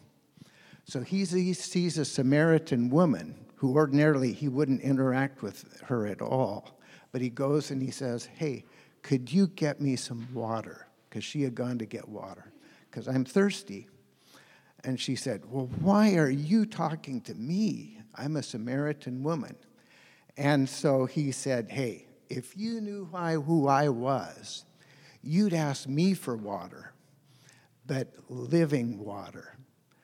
So 0.84 1.00
he 1.00 1.24
sees 1.24 1.98
a 1.98 2.04
Samaritan 2.04 2.90
woman 2.90 3.34
who 3.56 3.76
ordinarily 3.76 4.34
he 4.34 4.50
wouldn't 4.50 4.82
interact 4.82 5.42
with 5.42 5.82
her 5.84 6.06
at 6.06 6.22
all. 6.22 6.82
But 7.14 7.22
he 7.22 7.30
goes 7.30 7.72
and 7.72 7.82
he 7.82 7.92
says, 7.92 8.26
Hey, 8.26 8.66
could 9.04 9.32
you 9.32 9.48
get 9.48 9.80
me 9.80 9.96
some 9.96 10.28
water? 10.34 10.87
Because 11.18 11.26
she 11.26 11.42
had 11.42 11.56
gone 11.56 11.80
to 11.80 11.86
get 11.88 12.08
water, 12.08 12.54
because 12.92 13.08
I'm 13.08 13.26
thirsty. 13.26 13.88
And 14.84 15.00
she 15.00 15.16
said, 15.16 15.42
Well, 15.50 15.66
why 15.80 16.14
are 16.14 16.30
you 16.30 16.64
talking 16.68 17.22
to 17.22 17.34
me? 17.34 17.98
I'm 18.14 18.36
a 18.36 18.44
Samaritan 18.44 19.24
woman. 19.24 19.56
And 20.38 20.70
so 20.70 21.08
he 21.08 21.32
said, 21.32 21.72
Hey, 21.72 22.06
if 22.30 22.56
you 22.56 22.82
knew 22.82 23.08
why, 23.10 23.34
who 23.34 23.68
I 23.68 23.90
was, 23.90 24.66
you'd 25.24 25.56
ask 25.56 25.90
me 25.90 26.14
for 26.14 26.38
water, 26.38 26.94
but 27.88 28.14
living 28.30 29.00
water. 29.00 29.58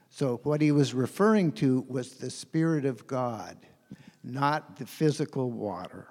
So, 0.10 0.40
what 0.42 0.62
he 0.62 0.72
was 0.72 0.96
referring 0.96 1.52
to 1.54 1.86
was 1.88 2.14
the 2.14 2.32
Spirit 2.32 2.86
of 2.86 3.06
God, 3.06 3.56
not 4.24 4.78
the 4.78 4.88
physical 4.88 5.52
water, 5.52 6.08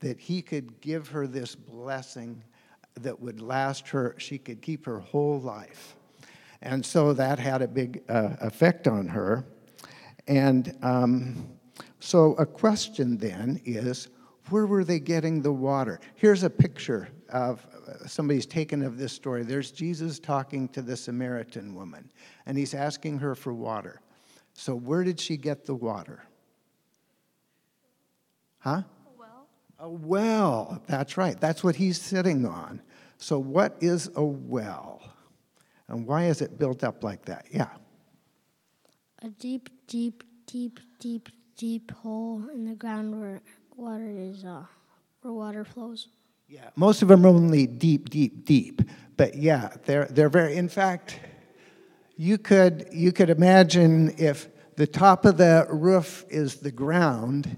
that 0.00 0.18
he 0.18 0.40
could 0.40 0.80
give 0.80 1.08
her 1.08 1.26
this 1.26 1.54
blessing 1.54 2.42
that 3.00 3.20
would 3.20 3.40
last 3.40 3.88
her, 3.88 4.14
she 4.18 4.38
could 4.38 4.62
keep 4.62 4.86
her 4.86 4.98
whole 4.98 5.40
life. 5.40 5.96
And 6.62 6.84
so 6.84 7.12
that 7.12 7.38
had 7.38 7.62
a 7.62 7.68
big 7.68 8.02
uh, 8.08 8.36
effect 8.40 8.88
on 8.88 9.08
her. 9.08 9.44
And 10.26 10.76
um, 10.82 11.48
so, 12.00 12.34
a 12.34 12.46
question 12.46 13.16
then 13.16 13.60
is 13.64 14.08
where 14.48 14.66
were 14.66 14.84
they 14.84 14.98
getting 14.98 15.42
the 15.42 15.52
water? 15.52 16.00
Here's 16.14 16.42
a 16.42 16.50
picture 16.50 17.08
of 17.28 17.66
uh, 17.86 18.06
somebody's 18.06 18.46
taken 18.46 18.82
of 18.82 18.98
this 18.98 19.12
story. 19.12 19.42
There's 19.44 19.70
Jesus 19.70 20.18
talking 20.18 20.68
to 20.70 20.82
the 20.82 20.96
Samaritan 20.96 21.74
woman, 21.74 22.10
and 22.46 22.56
he's 22.56 22.74
asking 22.74 23.18
her 23.18 23.34
for 23.34 23.52
water. 23.52 24.00
So, 24.54 24.74
where 24.74 25.04
did 25.04 25.20
she 25.20 25.36
get 25.36 25.66
the 25.66 25.74
water? 25.74 26.24
Huh? 28.58 28.82
A 29.78 29.88
well. 29.88 30.82
That's 30.86 31.16
right. 31.16 31.38
That's 31.38 31.62
what 31.62 31.76
he's 31.76 32.00
sitting 32.00 32.46
on. 32.46 32.80
So, 33.18 33.38
what 33.38 33.76
is 33.80 34.10
a 34.16 34.24
well? 34.24 35.02
And 35.88 36.06
why 36.06 36.26
is 36.26 36.40
it 36.40 36.58
built 36.58 36.82
up 36.82 37.04
like 37.04 37.24
that? 37.26 37.46
Yeah. 37.50 37.68
A 39.22 39.28
deep, 39.28 39.68
deep, 39.86 40.24
deep, 40.46 40.80
deep, 40.98 41.28
deep 41.56 41.90
hole 41.90 42.42
in 42.52 42.64
the 42.64 42.74
ground 42.74 43.18
where 43.18 43.42
water 43.76 44.10
is, 44.10 44.44
uh, 44.44 44.64
where 45.22 45.32
water 45.32 45.64
flows. 45.64 46.08
Yeah, 46.48 46.70
most 46.76 47.02
of 47.02 47.08
them 47.08 47.24
are 47.24 47.28
only 47.28 47.66
deep, 47.66 48.10
deep, 48.10 48.44
deep. 48.44 48.82
But 49.16 49.36
yeah, 49.36 49.74
they're 49.84 50.06
they're 50.06 50.28
very. 50.28 50.56
In 50.56 50.68
fact, 50.68 51.18
you 52.16 52.38
could 52.38 52.88
you 52.92 53.12
could 53.12 53.30
imagine 53.30 54.14
if 54.16 54.48
the 54.76 54.86
top 54.86 55.24
of 55.24 55.38
the 55.38 55.66
roof 55.68 56.24
is 56.28 56.56
the 56.56 56.70
ground, 56.70 57.56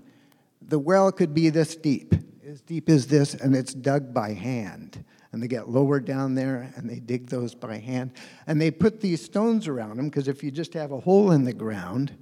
the 0.69 0.79
well 0.79 1.11
could 1.11 1.35
be 1.35 1.49
this 1.51 1.75
deep, 1.75 2.15
as 2.47 2.61
deep 2.61 2.89
as 2.89 3.07
this, 3.07 3.35
and 3.35 3.57
it's 3.57 3.75
dug 3.75 4.15
by 4.15 4.33
hand. 4.33 5.05
And 5.33 5.43
they 5.43 5.49
get 5.49 5.69
lower 5.69 6.01
down 6.01 6.35
there 6.35 6.73
and 6.77 6.89
they 6.89 7.01
dig 7.01 7.27
those 7.27 7.55
by 7.55 7.77
hand. 7.77 8.13
And 8.47 8.61
they 8.61 8.71
put 8.71 9.01
these 9.01 9.23
stones 9.23 9.69
around 9.69 9.97
them 9.97 10.09
because 10.09 10.27
if 10.27 10.43
you 10.43 10.51
just 10.51 10.73
have 10.73 10.91
a 10.91 11.01
hole 11.01 11.33
in 11.33 11.45
the 11.45 11.53
ground, 11.53 12.17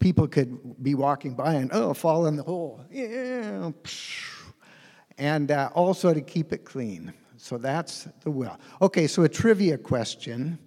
people 0.00 0.26
could 0.26 0.82
be 0.82 0.94
walking 0.94 1.34
by 1.34 1.54
and, 1.54 1.70
oh, 1.72 1.94
fall 1.94 2.26
in 2.26 2.36
the 2.36 2.42
hole. 2.42 2.84
Yeah. 2.90 3.70
And 5.18 5.50
uh, 5.52 5.70
also 5.72 6.12
to 6.12 6.20
keep 6.20 6.52
it 6.52 6.64
clean. 6.64 7.12
So 7.36 7.58
that's 7.58 8.08
the 8.22 8.30
well. 8.30 8.58
Okay, 8.82 9.06
so 9.06 9.22
a 9.22 9.28
trivia 9.28 9.78
question 9.78 10.58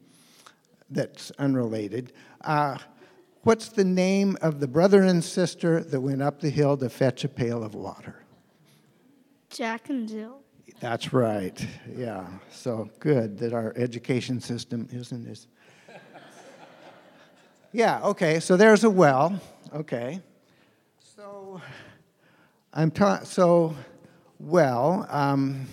that's 0.89 1.31
unrelated. 1.31 2.13
Uh, 2.41 2.77
what's 3.43 3.69
the 3.69 3.85
name 3.85 4.37
of 4.41 4.59
the 4.59 4.67
brother 4.67 5.03
and 5.03 5.23
sister 5.23 5.83
that 5.83 6.01
went 6.01 6.21
up 6.21 6.39
the 6.39 6.49
hill 6.49 6.77
to 6.77 6.89
fetch 6.89 7.23
a 7.23 7.29
pail 7.29 7.63
of 7.63 7.75
water? 7.75 8.23
Jack 9.49 9.89
and 9.89 10.07
Jill. 10.07 10.41
That's 10.79 11.13
right. 11.13 11.65
Yeah. 11.95 12.25
So 12.49 12.89
good 12.99 13.37
that 13.39 13.53
our 13.53 13.73
education 13.75 14.39
system 14.39 14.87
isn't 14.91 15.27
as 15.27 15.47
yeah, 17.73 18.01
okay, 18.01 18.41
so 18.41 18.57
there's 18.57 18.83
a 18.83 18.89
well. 18.89 19.39
Okay. 19.73 20.19
So 21.15 21.61
I'm 22.73 22.91
ta- 22.91 23.23
so 23.23 23.73
well, 24.39 25.07
um, 25.09 25.67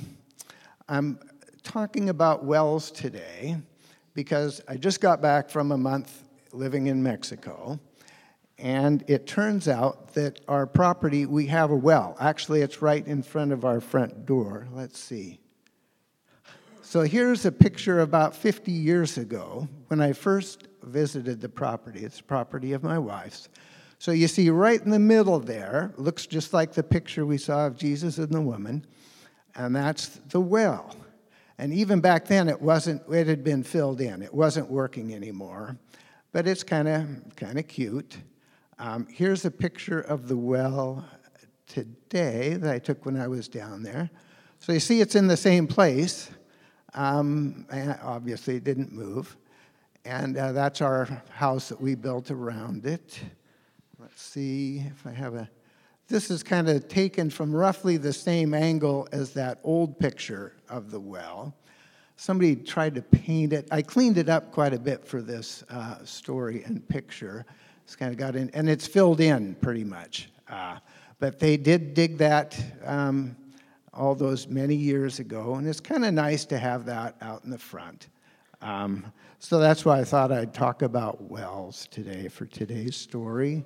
I'm 0.89 1.19
talking 1.65 2.09
about 2.09 2.45
wells 2.45 2.93
today 2.93 3.57
because 4.15 4.63
I 4.69 4.77
just 4.77 5.01
got 5.01 5.21
back 5.21 5.51
from 5.51 5.73
a 5.73 5.79
month 5.79 6.23
living 6.53 6.87
in 6.87 7.03
Mexico. 7.03 7.79
And 8.59 9.05
it 9.07 9.27
turns 9.27 9.69
out 9.69 10.15
that 10.15 10.41
our 10.49 10.67
property, 10.67 11.27
we 11.27 11.47
have 11.47 11.71
a 11.71 11.77
well. 11.77 12.17
Actually, 12.19 12.63
it's 12.63 12.83
right 12.83 13.07
in 13.07 13.23
front 13.23 13.53
of 13.53 13.65
our 13.65 13.81
front 13.81 14.27
door. 14.27 14.67
Let's 14.73 14.99
see. 14.99 15.41
So 16.83 17.03
here's 17.03 17.45
a 17.45 17.53
picture 17.53 18.01
about 18.01 18.35
50 18.35 18.73
years 18.73 19.19
ago 19.19 19.69
when 19.89 20.01
I 20.01 20.13
first 20.13 20.69
visited 20.83 21.41
the 21.41 21.49
property. 21.49 22.01
It's 22.01 22.21
property 22.21 22.73
of 22.73 22.83
my 22.83 22.99
wife's. 22.99 23.49
So 23.99 24.13
you 24.13 24.29
see, 24.29 24.49
right 24.49 24.81
in 24.81 24.91
the 24.91 24.99
middle 24.99 25.39
there, 25.39 25.93
looks 25.97 26.27
just 26.27 26.53
like 26.53 26.73
the 26.73 26.83
picture 26.83 27.27
we 27.27 27.37
saw 27.37 27.67
of 27.67 27.77
Jesus 27.77 28.19
and 28.19 28.33
the 28.33 28.41
woman, 28.41 28.87
and 29.55 29.75
that's 29.75 30.21
the 30.31 30.41
well. 30.41 30.95
And 31.59 31.75
even 31.75 32.01
back 32.01 32.27
then, 32.27 32.49
it 32.49 32.63
wasn't. 32.63 33.03
It 33.13 33.27
had 33.27 33.43
been 33.43 33.65
filled 33.65 34.01
in. 34.01 34.23
It 34.23 34.33
wasn't 34.33 34.71
working 34.71 35.13
anymore, 35.13 35.77
but 36.33 36.47
it's 36.47 36.63
kind 36.63 36.89
of 36.89 37.07
kind 37.37 37.59
of 37.59 37.69
cute. 37.69 38.19
Um, 38.79 39.07
here's 39.11 39.45
a 39.45 39.51
picture 39.51 40.01
of 40.01 40.29
the 40.29 40.37
well 40.37 41.05
today 41.67 42.55
that 42.55 42.73
I 42.73 42.79
took 42.79 43.05
when 43.05 43.21
I 43.21 43.29
was 43.29 43.49
down 43.49 43.83
there. 43.83 44.11
So 44.61 44.73
you 44.73 44.81
see, 44.81 45.01
it's 45.01 45.15
in 45.15 45.27
the 45.27 45.37
same 45.37 45.67
place. 45.67 46.31
Um, 46.95 47.67
obviously, 48.03 48.57
it 48.57 48.65
didn't 48.65 48.93
move. 48.93 49.37
And 50.05 50.37
uh, 50.37 50.53
that's 50.53 50.81
our 50.81 51.23
house 51.31 51.69
that 51.69 51.81
we 51.81 51.95
built 51.95 52.31
around 52.31 52.87
it. 52.87 53.21
Let's 53.99 54.23
see 54.23 54.85
if 54.87 55.07
I 55.07 55.13
have 55.13 55.35
a. 55.35 55.49
This 56.09 56.31
is 56.31 56.43
kind 56.43 56.69
of 56.69 56.89
taken 56.89 57.29
from 57.29 57.55
roughly 57.55 57.99
the 57.99 58.13
same 58.13 58.55
angle 58.55 59.07
as 59.13 59.35
that 59.35 59.59
old 59.63 59.99
picture 59.99 60.55
of 60.69 60.91
the 60.91 61.01
well. 61.01 61.55
Somebody 62.21 62.57
tried 62.57 62.97
to 62.97 63.03
paint 63.03 63.53
it. 63.53 63.69
I 63.71 63.81
cleaned 63.81 64.19
it 64.19 64.29
up 64.29 64.51
quite 64.51 64.75
a 64.75 64.79
bit 64.79 65.07
for 65.07 65.23
this 65.23 65.63
uh, 65.71 66.05
story 66.05 66.65
and 66.65 66.87
picture. 66.89 67.47
It's 67.85 67.95
kind 67.95 68.11
of 68.11 68.19
got 68.19 68.35
in, 68.35 68.51
and 68.55 68.69
it's 68.69 68.89
filled 68.89 69.21
in 69.21 69.55
pretty 69.55 69.85
much. 69.85 70.29
Uh, 70.51 70.79
but 71.21 71.39
they 71.39 71.57
did 71.57 71.95
dig 71.95 72.19
that 72.19 72.61
um, 72.85 73.37
all 73.95 74.17
those 74.17 74.49
many 74.49 74.75
years 74.75 75.21
ago, 75.21 75.55
and 75.55 75.69
it's 75.69 75.79
kind 75.79 76.05
of 76.05 76.13
nice 76.13 76.45
to 76.47 76.59
have 76.59 76.85
that 76.87 77.15
out 77.21 77.45
in 77.45 77.51
the 77.51 77.59
front. 77.59 78.09
Um, 78.63 79.13
so 79.39 79.61
that's 79.61 79.85
why 79.85 80.01
I 80.01 80.05
thought 80.05 80.33
I'd 80.33 80.53
talk 80.53 80.83
about 80.83 81.23
wells 81.23 81.87
today 81.89 82.27
for 82.27 82.47
today's 82.47 82.97
story. 82.97 83.65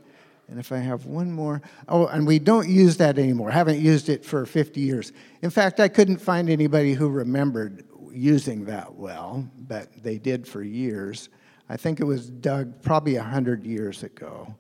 And 0.49 0.61
if 0.61 0.73
I 0.73 0.77
have 0.77 1.07
one 1.07 1.33
more, 1.33 1.63
oh, 1.89 2.07
and 2.09 2.27
we 2.27 2.39
don't 2.39 2.69
use 2.69 2.99
that 2.99 3.19
anymore. 3.19 3.51
Haven't 3.51 3.81
used 3.81 4.11
it 4.11 4.27
for 4.27 4.45
50 4.45 4.79
years. 4.83 5.13
In 5.41 5.49
fact, 5.49 5.81
I 5.81 5.89
couldn't 5.89 6.19
find 6.19 6.51
anybody 6.51 6.93
who 6.93 7.09
remembered 7.09 7.85
using 8.13 8.65
that 8.67 8.95
well, 8.95 9.49
but 9.57 9.91
they 10.03 10.19
did 10.19 10.47
for 10.47 10.63
years. 10.63 11.29
I 11.69 11.77
think 11.77 12.01
it 12.01 12.05
was 12.05 12.29
dug 12.29 12.83
probably 12.83 13.17
100 13.17 13.65
years 13.65 14.03
ago. 14.03 14.55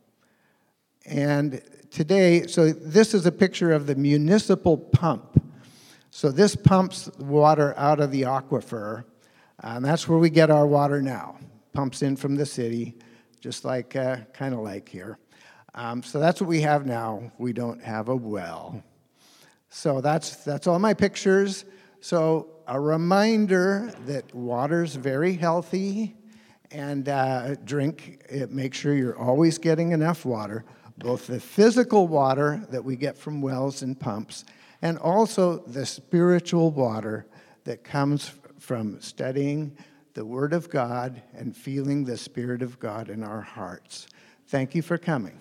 And 1.04 1.60
today, 1.90 2.46
so 2.46 2.72
this 2.72 3.14
is 3.14 3.26
a 3.26 3.32
picture 3.32 3.72
of 3.72 3.86
the 3.86 3.94
municipal 3.94 4.78
pump. 4.78 5.42
So 6.10 6.30
this 6.30 6.54
pumps 6.54 7.10
water 7.18 7.74
out 7.76 8.00
of 8.00 8.10
the 8.10 8.22
aquifer 8.22 9.04
and 9.62 9.84
that's 9.84 10.08
where 10.08 10.18
we 10.18 10.30
get 10.30 10.50
our 10.50 10.66
water 10.66 11.00
now. 11.00 11.38
Pumps 11.72 12.02
in 12.02 12.16
from 12.16 12.34
the 12.34 12.44
city, 12.44 12.96
just 13.40 13.64
like 13.64 13.96
uh, 13.96 14.18
kind 14.32 14.54
of 14.54 14.60
like 14.60 14.88
here. 14.88 15.18
Um, 15.74 16.02
so 16.02 16.20
that's 16.20 16.40
what 16.40 16.48
we 16.48 16.60
have 16.62 16.84
now. 16.84 17.32
We 17.38 17.52
don't 17.52 17.82
have 17.82 18.08
a 18.08 18.16
well. 18.16 18.82
So 19.70 20.00
that's 20.00 20.44
that's 20.44 20.66
all 20.66 20.78
my 20.78 20.92
pictures. 20.92 21.64
So 22.00 22.48
a 22.66 22.80
reminder 22.80 23.92
that 24.06 24.34
water's 24.34 24.94
very 24.94 25.34
healthy, 25.34 26.14
and 26.70 27.08
uh, 27.08 27.54
drink. 27.64 28.22
It, 28.28 28.50
make 28.50 28.74
sure 28.74 28.94
you're 28.94 29.18
always 29.18 29.58
getting 29.58 29.92
enough 29.92 30.24
water. 30.24 30.64
both 30.98 31.26
the 31.26 31.40
physical 31.40 32.06
water 32.06 32.64
that 32.70 32.84
we 32.84 32.96
get 32.96 33.16
from 33.18 33.40
wells 33.42 33.82
and 33.82 33.98
pumps, 33.98 34.44
and 34.82 34.98
also 34.98 35.58
the 35.58 35.86
spiritual 35.86 36.70
water 36.70 37.26
that 37.64 37.84
comes 37.84 38.32
from 38.58 39.00
studying 39.00 39.76
the 40.14 40.24
Word 40.24 40.52
of 40.52 40.68
God 40.68 41.22
and 41.34 41.56
feeling 41.56 42.04
the 42.04 42.16
Spirit 42.16 42.62
of 42.62 42.78
God 42.78 43.08
in 43.08 43.22
our 43.22 43.40
hearts. 43.40 44.06
Thank 44.46 44.74
you 44.74 44.82
for 44.82 44.98
coming. 44.98 45.38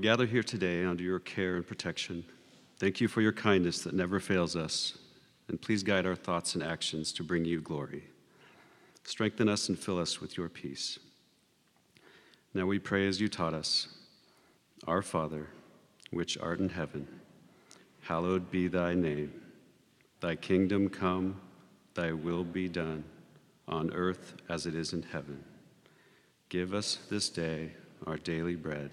Gather 0.00 0.24
here 0.24 0.42
today 0.42 0.84
under 0.84 1.02
your 1.02 1.18
care 1.18 1.56
and 1.56 1.66
protection. 1.66 2.24
Thank 2.78 3.00
you 3.00 3.08
for 3.08 3.20
your 3.20 3.32
kindness 3.32 3.82
that 3.82 3.94
never 3.94 4.18
fails 4.18 4.56
us, 4.56 4.96
and 5.48 5.60
please 5.60 5.82
guide 5.82 6.06
our 6.06 6.14
thoughts 6.14 6.54
and 6.54 6.64
actions 6.64 7.12
to 7.12 7.22
bring 7.22 7.44
you 7.44 7.60
glory. 7.60 8.04
Strengthen 9.04 9.48
us 9.48 9.68
and 9.68 9.78
fill 9.78 9.98
us 9.98 10.20
with 10.20 10.38
your 10.38 10.48
peace. 10.48 10.98
Now 12.54 12.64
we 12.64 12.78
pray 12.78 13.06
as 13.06 13.20
you 13.20 13.28
taught 13.28 13.52
us 13.52 13.88
Our 14.86 15.02
Father, 15.02 15.48
which 16.10 16.38
art 16.38 16.60
in 16.60 16.70
heaven, 16.70 17.06
hallowed 18.00 18.50
be 18.50 18.68
thy 18.68 18.94
name. 18.94 19.32
Thy 20.20 20.34
kingdom 20.34 20.88
come, 20.88 21.40
thy 21.94 22.12
will 22.12 22.44
be 22.44 22.68
done, 22.68 23.04
on 23.68 23.92
earth 23.92 24.34
as 24.48 24.64
it 24.64 24.74
is 24.74 24.94
in 24.94 25.02
heaven. 25.02 25.44
Give 26.48 26.72
us 26.72 26.98
this 27.10 27.28
day 27.28 27.72
our 28.06 28.16
daily 28.16 28.56
bread, 28.56 28.92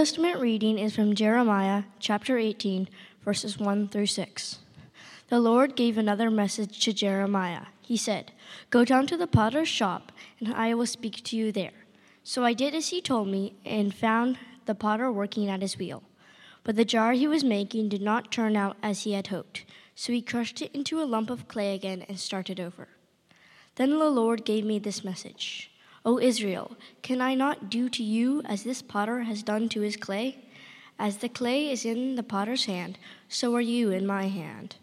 Testament 0.00 0.40
reading 0.40 0.78
is 0.78 0.96
from 0.96 1.14
Jeremiah 1.14 1.82
chapter 1.98 2.38
18, 2.38 2.88
verses 3.22 3.58
1 3.58 3.88
through 3.88 4.06
6. 4.06 4.58
The 5.28 5.38
Lord 5.38 5.76
gave 5.76 5.98
another 5.98 6.30
message 6.30 6.80
to 6.84 6.94
Jeremiah. 6.94 7.66
He 7.82 7.98
said, 7.98 8.32
Go 8.70 8.86
down 8.86 9.06
to 9.08 9.18
the 9.18 9.26
potter's 9.26 9.68
shop, 9.68 10.10
and 10.38 10.54
I 10.54 10.72
will 10.72 10.86
speak 10.86 11.22
to 11.24 11.36
you 11.36 11.52
there. 11.52 11.84
So 12.24 12.46
I 12.46 12.54
did 12.54 12.74
as 12.74 12.88
he 12.88 13.02
told 13.02 13.28
me, 13.28 13.56
and 13.66 13.94
found 13.94 14.38
the 14.64 14.74
potter 14.74 15.12
working 15.12 15.50
at 15.50 15.60
his 15.60 15.76
wheel. 15.76 16.02
But 16.64 16.76
the 16.76 16.86
jar 16.86 17.12
he 17.12 17.28
was 17.28 17.44
making 17.44 17.90
did 17.90 18.00
not 18.00 18.32
turn 18.32 18.56
out 18.56 18.78
as 18.82 19.02
he 19.02 19.12
had 19.12 19.26
hoped, 19.26 19.66
so 19.94 20.14
he 20.14 20.22
crushed 20.22 20.62
it 20.62 20.74
into 20.74 21.02
a 21.02 21.04
lump 21.04 21.28
of 21.28 21.46
clay 21.46 21.74
again 21.74 22.06
and 22.08 22.18
started 22.18 22.58
over. 22.58 22.88
Then 23.74 23.90
the 23.98 24.08
Lord 24.08 24.46
gave 24.46 24.64
me 24.64 24.78
this 24.78 25.04
message. 25.04 25.70
O 26.04 26.18
Israel, 26.18 26.76
can 27.02 27.20
I 27.20 27.34
not 27.34 27.68
do 27.68 27.88
to 27.90 28.02
you 28.02 28.42
as 28.46 28.62
this 28.62 28.80
potter 28.80 29.20
has 29.22 29.42
done 29.42 29.68
to 29.70 29.82
his 29.82 29.96
clay? 29.96 30.38
As 30.98 31.18
the 31.18 31.28
clay 31.28 31.70
is 31.70 31.84
in 31.84 32.16
the 32.16 32.22
potter's 32.22 32.64
hand, 32.64 32.98
so 33.28 33.54
are 33.54 33.60
you 33.60 33.90
in 33.90 34.06
my 34.06 34.28
hand. 34.28 34.76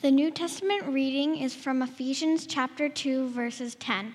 The 0.00 0.12
New 0.12 0.30
Testament 0.30 0.84
reading 0.86 1.38
is 1.38 1.56
from 1.56 1.82
Ephesians 1.82 2.46
chapter 2.46 2.88
2, 2.88 3.30
verses 3.30 3.74
10. 3.74 4.14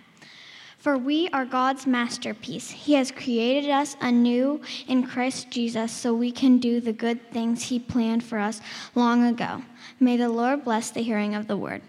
For 0.77 0.97
we 0.97 1.27
are 1.33 1.43
God's 1.43 1.85
masterpiece. 1.85 2.69
He 2.69 2.93
has 2.93 3.11
created 3.11 3.69
us 3.69 3.97
anew 3.99 4.61
in 4.87 5.05
Christ 5.05 5.51
Jesus 5.51 5.91
so 5.91 6.13
we 6.13 6.31
can 6.31 6.57
do 6.57 6.79
the 6.79 6.93
good 6.93 7.29
things 7.31 7.63
He 7.63 7.79
planned 7.79 8.23
for 8.23 8.39
us 8.39 8.61
long 8.95 9.25
ago. 9.25 9.61
May 9.99 10.15
the 10.15 10.29
Lord 10.29 10.63
bless 10.63 10.89
the 10.89 11.01
hearing 11.01 11.35
of 11.35 11.47
the 11.47 11.57
word. 11.57 11.81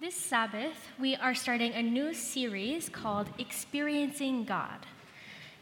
This 0.00 0.14
Sabbath, 0.38 0.86
we 1.00 1.16
are 1.16 1.34
starting 1.34 1.72
a 1.72 1.82
new 1.82 2.14
series 2.14 2.88
called 2.88 3.26
Experiencing 3.40 4.44
God. 4.44 4.86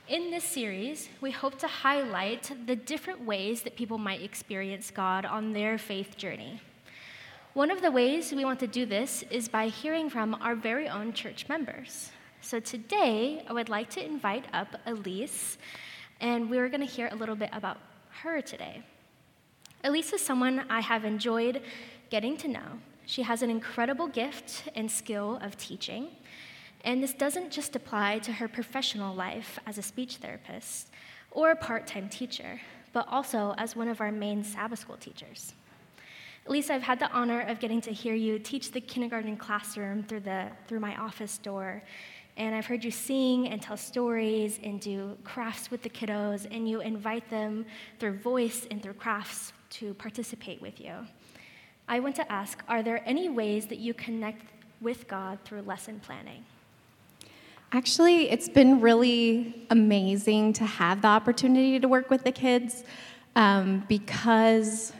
In 0.06 0.30
this 0.30 0.44
series, 0.44 1.08
we 1.22 1.30
hope 1.30 1.58
to 1.60 1.66
highlight 1.66 2.52
the 2.66 2.76
different 2.76 3.24
ways 3.24 3.62
that 3.62 3.74
people 3.74 3.96
might 3.96 4.20
experience 4.20 4.90
God 4.90 5.24
on 5.24 5.54
their 5.54 5.78
faith 5.78 6.18
journey. 6.18 6.60
One 7.54 7.70
of 7.70 7.80
the 7.80 7.90
ways 7.90 8.30
we 8.34 8.44
want 8.44 8.60
to 8.60 8.66
do 8.66 8.84
this 8.84 9.24
is 9.30 9.48
by 9.48 9.68
hearing 9.68 10.10
from 10.10 10.34
our 10.42 10.54
very 10.54 10.90
own 10.90 11.14
church 11.14 11.48
members. 11.48 12.10
So 12.42 12.60
today, 12.60 13.46
I 13.48 13.54
would 13.54 13.70
like 13.70 13.88
to 13.92 14.04
invite 14.04 14.44
up 14.52 14.68
Elise, 14.84 15.56
and 16.20 16.50
we're 16.50 16.68
going 16.68 16.86
to 16.86 16.92
hear 16.96 17.08
a 17.10 17.16
little 17.16 17.36
bit 17.36 17.48
about 17.54 17.78
her 18.20 18.42
today. 18.42 18.82
Elise 19.84 20.12
is 20.12 20.20
someone 20.20 20.66
I 20.68 20.80
have 20.80 21.06
enjoyed 21.06 21.62
getting 22.10 22.36
to 22.36 22.48
know. 22.48 22.78
She 23.06 23.22
has 23.22 23.42
an 23.42 23.50
incredible 23.50 24.08
gift 24.08 24.64
and 24.74 24.90
skill 24.90 25.38
of 25.40 25.56
teaching. 25.56 26.08
And 26.84 27.02
this 27.02 27.14
doesn't 27.14 27.50
just 27.50 27.76
apply 27.76 28.18
to 28.20 28.32
her 28.32 28.48
professional 28.48 29.14
life 29.14 29.58
as 29.64 29.78
a 29.78 29.82
speech 29.82 30.16
therapist 30.16 30.90
or 31.30 31.52
a 31.52 31.56
part 31.56 31.86
time 31.86 32.08
teacher, 32.08 32.60
but 32.92 33.06
also 33.08 33.54
as 33.58 33.76
one 33.76 33.88
of 33.88 34.00
our 34.00 34.10
main 34.10 34.42
Sabbath 34.42 34.80
school 34.80 34.96
teachers. 34.96 35.54
Lisa, 36.48 36.74
I've 36.74 36.82
had 36.82 36.98
the 36.98 37.10
honor 37.10 37.40
of 37.42 37.58
getting 37.58 37.80
to 37.82 37.92
hear 37.92 38.14
you 38.14 38.38
teach 38.38 38.70
the 38.70 38.80
kindergarten 38.80 39.36
classroom 39.36 40.02
through, 40.04 40.20
the, 40.20 40.48
through 40.68 40.80
my 40.80 40.96
office 40.96 41.38
door. 41.38 41.82
And 42.36 42.54
I've 42.54 42.66
heard 42.66 42.84
you 42.84 42.90
sing 42.90 43.48
and 43.48 43.62
tell 43.62 43.76
stories 43.76 44.60
and 44.62 44.80
do 44.80 45.16
crafts 45.24 45.70
with 45.70 45.82
the 45.82 45.88
kiddos, 45.88 46.46
and 46.50 46.68
you 46.68 46.80
invite 46.82 47.28
them 47.30 47.64
through 47.98 48.18
voice 48.18 48.66
and 48.70 48.82
through 48.82 48.94
crafts 48.94 49.52
to 49.70 49.94
participate 49.94 50.60
with 50.60 50.80
you. 50.80 50.92
I 51.88 52.00
want 52.00 52.16
to 52.16 52.32
ask 52.32 52.62
Are 52.68 52.82
there 52.82 53.02
any 53.06 53.28
ways 53.28 53.66
that 53.66 53.78
you 53.78 53.94
connect 53.94 54.42
with 54.80 55.06
God 55.08 55.38
through 55.44 55.62
lesson 55.62 56.00
planning? 56.00 56.44
Actually, 57.72 58.30
it's 58.30 58.48
been 58.48 58.80
really 58.80 59.66
amazing 59.70 60.52
to 60.54 60.64
have 60.64 61.02
the 61.02 61.08
opportunity 61.08 61.78
to 61.80 61.88
work 61.88 62.10
with 62.10 62.24
the 62.24 62.32
kids 62.32 62.84
um, 63.34 63.84
because 63.88 64.92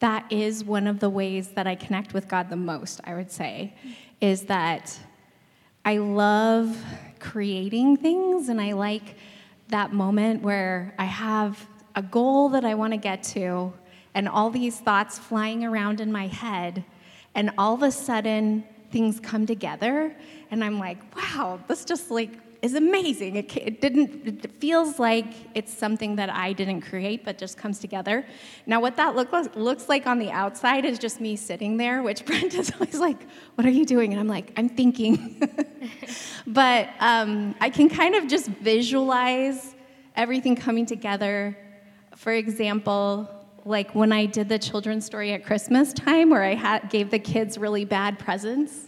that 0.00 0.30
is 0.30 0.64
one 0.64 0.86
of 0.86 1.00
the 1.00 1.10
ways 1.10 1.48
that 1.48 1.66
I 1.66 1.74
connect 1.74 2.14
with 2.14 2.28
God 2.28 2.48
the 2.48 2.56
most, 2.56 3.00
I 3.04 3.14
would 3.14 3.30
say, 3.30 3.74
is 4.20 4.42
that 4.44 4.98
I 5.84 5.98
love 5.98 6.76
creating 7.18 7.96
things 7.96 8.48
and 8.48 8.60
I 8.60 8.72
like 8.72 9.16
that 9.68 9.92
moment 9.92 10.42
where 10.42 10.94
I 10.98 11.04
have 11.06 11.66
a 11.94 12.02
goal 12.02 12.50
that 12.50 12.64
I 12.64 12.74
want 12.74 12.92
to 12.92 12.98
get 12.98 13.22
to 13.24 13.72
and 14.16 14.30
all 14.30 14.48
these 14.48 14.80
thoughts 14.80 15.18
flying 15.18 15.62
around 15.62 16.00
in 16.00 16.10
my 16.10 16.26
head, 16.26 16.82
and 17.34 17.50
all 17.58 17.74
of 17.74 17.82
a 17.82 17.90
sudden 17.92 18.64
things 18.90 19.20
come 19.20 19.44
together, 19.44 20.16
and 20.50 20.64
I'm 20.64 20.78
like, 20.78 20.98
wow, 21.14 21.60
this 21.68 21.84
just 21.84 22.10
like 22.10 22.30
is 22.62 22.74
amazing. 22.74 23.36
It, 23.36 23.54
it, 23.58 23.80
didn't. 23.82 24.26
It 24.26 24.50
feels 24.58 24.98
like 24.98 25.26
it's 25.54 25.70
something 25.72 26.16
that 26.16 26.30
I 26.30 26.54
didn't 26.54 26.80
create, 26.80 27.26
but 27.26 27.36
just 27.36 27.58
comes 27.58 27.78
together. 27.78 28.24
Now, 28.64 28.80
what 28.80 28.96
that 28.96 29.14
look, 29.14 29.32
looks 29.54 29.90
like 29.90 30.06
on 30.06 30.18
the 30.18 30.30
outside 30.30 30.86
is 30.86 30.98
just 30.98 31.20
me 31.20 31.36
sitting 31.36 31.76
there, 31.76 32.02
which 32.02 32.24
Brent 32.28 32.54
is 32.54 32.72
always 32.72 32.98
like, 32.98 33.18
"What 33.56 33.66
are 33.66 33.76
you 33.80 33.84
doing?" 33.84 34.12
And 34.12 34.18
I'm 34.18 34.28
like, 34.28 34.50
"I'm 34.56 34.70
thinking." 34.70 35.46
but 36.46 36.88
um, 37.00 37.54
I 37.60 37.68
can 37.68 37.90
kind 37.90 38.14
of 38.14 38.28
just 38.28 38.46
visualize 38.48 39.74
everything 40.16 40.56
coming 40.56 40.86
together. 40.86 41.54
For 42.16 42.32
example, 42.32 43.28
like 43.66 43.94
when 43.96 44.12
I 44.12 44.26
did 44.26 44.48
the 44.48 44.58
children's 44.58 45.04
story 45.04 45.32
at 45.32 45.44
Christmas 45.44 45.92
time, 45.92 46.30
where 46.30 46.44
I 46.44 46.54
had, 46.54 46.88
gave 46.88 47.10
the 47.10 47.18
kids 47.18 47.58
really 47.58 47.84
bad 47.84 48.16
presents. 48.18 48.86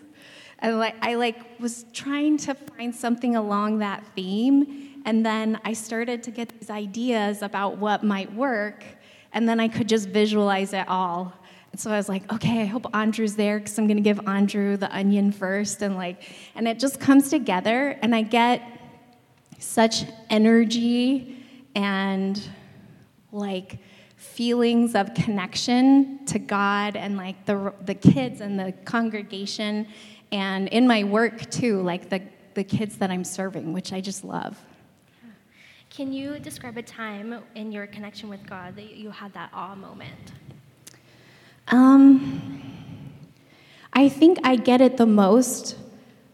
And 0.60 0.78
like, 0.78 0.94
I 1.02 1.14
like 1.14 1.58
was 1.58 1.84
trying 1.92 2.36
to 2.38 2.54
find 2.54 2.94
something 2.94 3.34
along 3.34 3.80
that 3.80 4.04
theme, 4.14 5.02
and 5.04 5.26
then 5.26 5.60
I 5.64 5.72
started 5.72 6.22
to 6.22 6.30
get 6.30 6.48
these 6.48 6.70
ideas 6.70 7.42
about 7.42 7.78
what 7.78 8.04
might 8.04 8.32
work, 8.32 8.84
and 9.32 9.48
then 9.48 9.58
I 9.58 9.66
could 9.66 9.88
just 9.88 10.08
visualize 10.08 10.72
it 10.72 10.88
all. 10.88 11.32
And 11.72 11.80
so 11.80 11.90
I 11.90 11.96
was 11.96 12.08
like, 12.08 12.32
okay, 12.32 12.62
I 12.62 12.64
hope 12.64 12.86
Andrew's 12.94 13.34
there 13.34 13.58
because 13.58 13.78
I'm 13.78 13.86
going 13.86 13.98
to 13.98 14.02
give 14.02 14.20
Andrew 14.28 14.76
the 14.76 14.94
onion 14.94 15.32
first, 15.32 15.82
and 15.82 15.96
like, 15.96 16.22
and 16.54 16.68
it 16.68 16.78
just 16.78 17.00
comes 17.00 17.30
together, 17.30 17.98
and 18.00 18.14
I 18.14 18.22
get 18.22 18.62
such 19.58 20.04
energy 20.30 21.44
and 21.74 22.40
like 23.32 23.80
feelings 24.38 24.94
of 24.94 25.12
connection 25.14 26.24
to 26.24 26.38
God 26.38 26.94
and 26.94 27.16
like 27.16 27.44
the, 27.44 27.74
the 27.86 27.94
kids 27.94 28.40
and 28.40 28.56
the 28.56 28.70
congregation, 28.84 29.84
and 30.30 30.68
in 30.68 30.86
my 30.86 31.02
work 31.02 31.50
too, 31.50 31.82
like 31.82 32.08
the, 32.08 32.22
the 32.54 32.62
kids 32.62 32.98
that 32.98 33.10
I'm 33.10 33.24
serving, 33.24 33.72
which 33.72 33.92
I 33.92 34.00
just 34.00 34.22
love. 34.22 34.56
Can 35.90 36.12
you 36.12 36.38
describe 36.38 36.76
a 36.76 36.82
time 36.82 37.42
in 37.56 37.72
your 37.72 37.88
connection 37.88 38.28
with 38.28 38.46
God 38.46 38.76
that 38.76 38.94
you 38.94 39.10
had 39.10 39.32
that 39.32 39.50
awe 39.52 39.74
moment? 39.74 40.32
Um, 41.66 42.62
I 43.92 44.08
think 44.08 44.38
I 44.44 44.54
get 44.54 44.80
it 44.80 44.98
the 44.98 45.06
most 45.06 45.76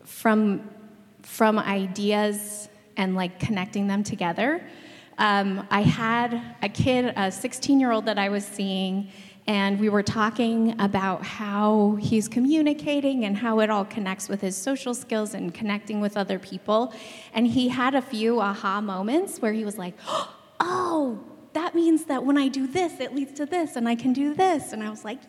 from 0.04 0.68
from 1.22 1.58
ideas 1.58 2.68
and 2.98 3.16
like 3.16 3.40
connecting 3.40 3.86
them 3.86 4.04
together. 4.04 4.62
Um, 5.18 5.66
I 5.70 5.82
had 5.82 6.40
a 6.62 6.68
kid, 6.68 7.12
a 7.16 7.30
16 7.30 7.80
year 7.80 7.92
old 7.92 8.06
that 8.06 8.18
I 8.18 8.28
was 8.28 8.44
seeing, 8.44 9.10
and 9.46 9.78
we 9.78 9.88
were 9.88 10.02
talking 10.02 10.80
about 10.80 11.22
how 11.22 11.96
he's 12.00 12.28
communicating 12.28 13.24
and 13.24 13.36
how 13.36 13.60
it 13.60 13.68
all 13.68 13.84
connects 13.84 14.28
with 14.28 14.40
his 14.40 14.56
social 14.56 14.94
skills 14.94 15.34
and 15.34 15.52
connecting 15.52 16.00
with 16.00 16.16
other 16.16 16.38
people. 16.38 16.94
And 17.34 17.46
he 17.46 17.68
had 17.68 17.94
a 17.94 18.00
few 18.00 18.40
aha 18.40 18.80
moments 18.80 19.40
where 19.40 19.52
he 19.52 19.64
was 19.64 19.76
like, 19.76 19.94
oh, 20.60 21.22
that 21.52 21.74
means 21.74 22.04
that 22.06 22.24
when 22.24 22.38
I 22.38 22.48
do 22.48 22.66
this, 22.66 23.00
it 23.00 23.14
leads 23.14 23.32
to 23.34 23.46
this, 23.46 23.76
and 23.76 23.88
I 23.88 23.94
can 23.94 24.12
do 24.12 24.34
this. 24.34 24.72
And 24.72 24.82
I 24.82 24.90
was 24.90 25.04
like, 25.04 25.20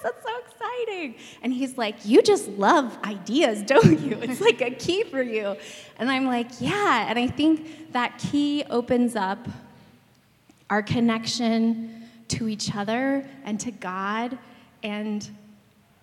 that's 0.00 0.22
so 0.22 0.30
exciting. 0.38 1.16
And 1.42 1.52
he's 1.52 1.76
like, 1.78 1.96
you 2.04 2.22
just 2.22 2.48
love 2.48 2.96
ideas, 3.04 3.62
don't 3.66 4.00
you? 4.00 4.18
It's 4.20 4.40
like 4.40 4.60
a 4.60 4.70
key 4.70 5.04
for 5.04 5.22
you. 5.22 5.56
And 5.98 6.10
I'm 6.10 6.26
like, 6.26 6.48
yeah. 6.60 7.06
And 7.08 7.18
I 7.18 7.26
think 7.26 7.92
that 7.92 8.18
key 8.18 8.64
opens 8.70 9.16
up 9.16 9.46
our 10.70 10.82
connection 10.82 12.08
to 12.28 12.48
each 12.48 12.74
other 12.74 13.28
and 13.44 13.60
to 13.60 13.70
God. 13.70 14.38
And 14.82 15.28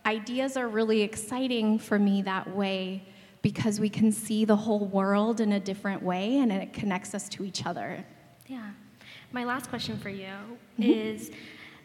ideas 0.05 0.57
are 0.57 0.67
really 0.67 1.01
exciting 1.01 1.79
for 1.79 1.99
me 1.99 2.21
that 2.23 2.55
way 2.55 3.03
because 3.41 3.79
we 3.79 3.89
can 3.89 4.11
see 4.11 4.45
the 4.45 4.55
whole 4.55 4.85
world 4.85 5.41
in 5.41 5.53
a 5.53 5.59
different 5.59 6.01
way 6.03 6.39
and 6.39 6.51
it 6.51 6.73
connects 6.73 7.15
us 7.15 7.27
to 7.29 7.43
each 7.43 7.65
other. 7.65 8.05
Yeah. 8.47 8.69
My 9.31 9.45
last 9.45 9.69
question 9.69 9.97
for 9.97 10.09
you 10.09 10.33
mm-hmm. 10.79 10.83
is 10.83 11.31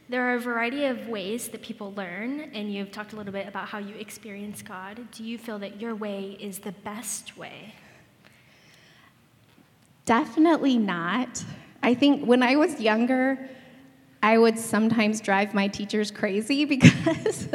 there 0.09 0.23
are 0.31 0.37
a 0.37 0.41
variety 0.41 0.85
of 0.85 1.09
ways 1.09 1.49
that 1.49 1.63
people 1.63 1.93
learn, 1.97 2.51
and 2.55 2.73
you've 2.73 2.93
talked 2.93 3.13
a 3.13 3.17
little 3.17 3.33
bit 3.33 3.49
about 3.49 3.69
how 3.69 3.79
you 3.79 3.95
experience 3.97 4.63
God. 4.63 5.01
Do 5.11 5.25
you 5.25 5.37
feel 5.37 5.59
that 5.59 5.81
your 5.81 5.97
way 5.97 6.37
is 6.41 6.61
the 6.61 6.73
best 6.73 7.37
way? 7.37 7.75
Definitely 10.05 10.79
not. 10.79 11.45
I 11.83 11.95
think 11.95 12.25
when 12.25 12.41
I 12.41 12.55
was 12.55 12.81
younger, 12.81 13.49
I 14.23 14.39
would 14.39 14.59
sometimes 14.59 15.21
drive 15.21 15.55
my 15.55 15.67
teachers 15.67 16.13
crazy 16.13 16.65
because 16.77 17.49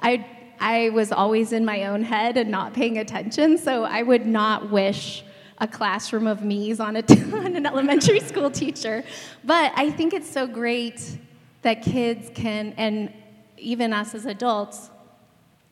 I, 0.00 0.26
I 0.58 0.88
was 0.90 1.12
always 1.12 1.52
in 1.52 1.66
my 1.66 1.84
own 1.84 2.02
head 2.02 2.38
and 2.38 2.50
not 2.50 2.72
paying 2.72 2.96
attention. 2.96 3.58
So 3.58 3.84
I 3.84 4.02
would 4.02 4.24
not 4.24 4.70
wish 4.70 5.22
a 5.58 5.68
classroom 5.68 6.26
of 6.26 6.42
me's 6.42 6.80
on, 6.80 6.96
a, 6.96 7.00
on 7.34 7.56
an 7.56 7.66
elementary 7.66 8.20
school 8.20 8.50
teacher. 8.50 9.04
But 9.44 9.72
I 9.76 9.90
think 9.90 10.14
it's 10.14 10.30
so 10.30 10.46
great 10.46 11.18
that 11.62 11.82
kids 11.82 12.30
can, 12.34 12.74
and 12.76 13.12
even 13.56 13.92
us 13.92 14.14
as 14.14 14.26
adults, 14.26 14.90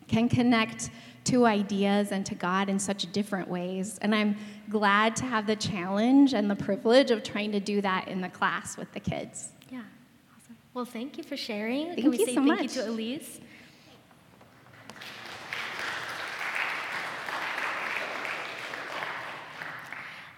can 0.07 0.29
connect 0.29 0.91
to 1.25 1.45
ideas 1.45 2.13
and 2.13 2.25
to 2.25 2.35
God 2.35 2.69
in 2.69 2.79
such 2.79 3.11
different 3.13 3.49
ways. 3.49 3.99
And 4.01 4.15
I'm 4.15 4.37
glad 4.71 5.15
to 5.17 5.25
have 5.25 5.47
the 5.47 5.57
challenge 5.57 6.33
and 6.33 6.51
the 6.51 6.57
privilege 6.57 7.11
of 7.11 7.23
trying 7.23 7.53
to 7.53 7.61
do 7.61 7.81
that 7.83 8.09
in 8.09 8.21
the 8.21 8.29
class 8.29 8.77
with 8.77 8.91
the 8.93 9.01
kids. 9.01 9.51
Yeah, 9.71 9.81
awesome. 10.35 10.57
Well, 10.73 10.85
thank 10.87 11.19
you 11.19 11.25
for 11.25 11.37
sharing. 11.37 11.89
Thank 11.89 12.01
Can 12.01 12.11
we 12.11 12.19
you 12.19 12.27
say 12.27 12.35
so 12.35 12.45
thank 12.45 12.47
much. 12.47 12.63
you 12.63 12.69
to 12.83 12.89
Elise? 12.89 13.41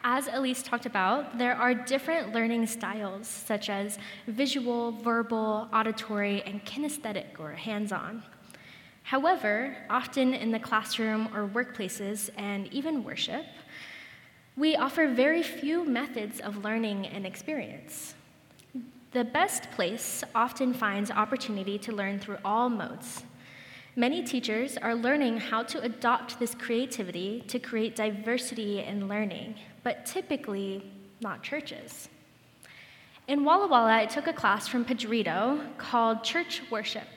As 0.03 0.28
Elise 0.32 0.62
talked 0.62 0.86
about, 0.86 1.36
there 1.36 1.55
are 1.55 1.74
different 1.74 2.32
learning 2.32 2.66
styles, 2.66 3.28
such 3.28 3.68
as 3.68 3.98
visual, 4.26 4.92
verbal, 4.92 5.68
auditory, 5.74 6.42
and 6.42 6.64
kinesthetic 6.64 7.38
or 7.38 7.53
hands 7.53 7.92
on. 7.92 8.22
However, 9.03 9.76
often 9.90 10.32
in 10.32 10.53
the 10.53 10.59
classroom 10.59 11.28
or 11.34 11.46
workplaces 11.46 12.30
and 12.38 12.66
even 12.72 13.05
worship, 13.05 13.44
we 14.57 14.74
offer 14.74 15.07
very 15.09 15.42
few 15.42 15.84
methods 15.84 16.40
of 16.40 16.64
learning 16.64 17.07
and 17.07 17.26
experience. 17.26 18.14
The 19.12 19.24
best 19.24 19.70
place 19.72 20.24
often 20.34 20.72
finds 20.72 21.11
opportunity 21.11 21.78
to 21.78 21.92
learn 21.92 22.20
through 22.20 22.38
all 22.44 22.70
modes. 22.70 23.24
Many 23.97 24.22
teachers 24.22 24.76
are 24.76 24.95
learning 24.95 25.38
how 25.38 25.64
to 25.64 25.80
adopt 25.82 26.38
this 26.38 26.55
creativity 26.55 27.43
to 27.49 27.59
create 27.59 27.97
diversity 27.97 28.78
in 28.80 29.09
learning, 29.09 29.57
but 29.82 30.07
typically 30.07 30.88
not 31.20 31.43
churches. 31.43 32.09
In 33.26 33.45
Walla 33.45 33.66
Walla, 33.66 33.93
I 33.93 34.07
took 34.07 34.28
a 34.28 34.32
class 34.32 34.68
from 34.68 34.84
Pedrito 34.84 35.61
called 35.76 36.22
Church 36.22 36.62
Worship. 36.70 37.09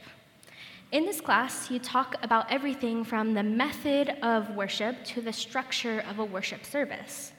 In 0.91 1.05
this 1.05 1.21
class, 1.21 1.69
you 1.69 1.77
talk 1.77 2.15
about 2.23 2.51
everything 2.51 3.03
from 3.03 3.35
the 3.35 3.43
method 3.43 4.15
of 4.23 4.55
worship 4.55 5.03
to 5.05 5.21
the 5.21 5.33
structure 5.33 6.03
of 6.09 6.17
a 6.17 6.25
worship 6.25 6.65
service. 6.65 7.33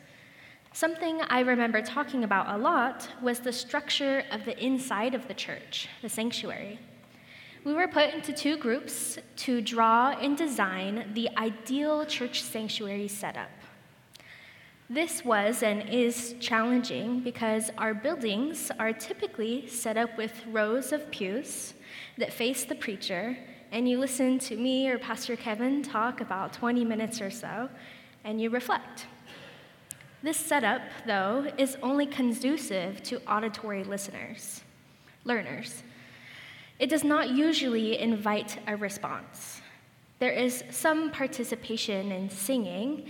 Something 0.72 1.20
I 1.28 1.40
remember 1.40 1.82
talking 1.82 2.22
about 2.22 2.54
a 2.54 2.58
lot 2.58 3.08
was 3.20 3.40
the 3.40 3.52
structure 3.52 4.24
of 4.30 4.44
the 4.44 4.58
inside 4.64 5.14
of 5.14 5.26
the 5.26 5.34
church, 5.34 5.88
the 6.02 6.08
sanctuary. 6.08 6.78
We 7.64 7.72
were 7.72 7.88
put 7.88 8.12
into 8.12 8.34
two 8.34 8.58
groups 8.58 9.16
to 9.36 9.62
draw 9.62 10.10
and 10.10 10.36
design 10.36 11.12
the 11.14 11.30
ideal 11.38 12.04
church 12.04 12.42
sanctuary 12.42 13.08
setup. 13.08 13.48
This 14.90 15.24
was 15.24 15.62
and 15.62 15.88
is 15.88 16.34
challenging 16.40 17.20
because 17.20 17.70
our 17.78 17.94
buildings 17.94 18.70
are 18.78 18.92
typically 18.92 19.66
set 19.66 19.96
up 19.96 20.14
with 20.18 20.46
rows 20.50 20.92
of 20.92 21.10
pews 21.10 21.72
that 22.18 22.34
face 22.34 22.64
the 22.64 22.74
preacher, 22.74 23.38
and 23.72 23.88
you 23.88 23.98
listen 23.98 24.38
to 24.40 24.56
me 24.56 24.90
or 24.90 24.98
Pastor 24.98 25.34
Kevin 25.34 25.82
talk 25.82 26.20
about 26.20 26.52
20 26.52 26.84
minutes 26.84 27.22
or 27.22 27.30
so, 27.30 27.70
and 28.24 28.42
you 28.42 28.50
reflect. 28.50 29.06
This 30.22 30.36
setup, 30.36 30.82
though, 31.06 31.50
is 31.56 31.78
only 31.82 32.04
conducive 32.04 33.02
to 33.04 33.22
auditory 33.26 33.84
listeners, 33.84 34.60
learners. 35.24 35.82
It 36.78 36.90
does 36.90 37.04
not 37.04 37.30
usually 37.30 37.98
invite 37.98 38.58
a 38.66 38.76
response. 38.76 39.60
There 40.18 40.32
is 40.32 40.64
some 40.70 41.10
participation 41.10 42.10
in 42.10 42.30
singing, 42.30 43.08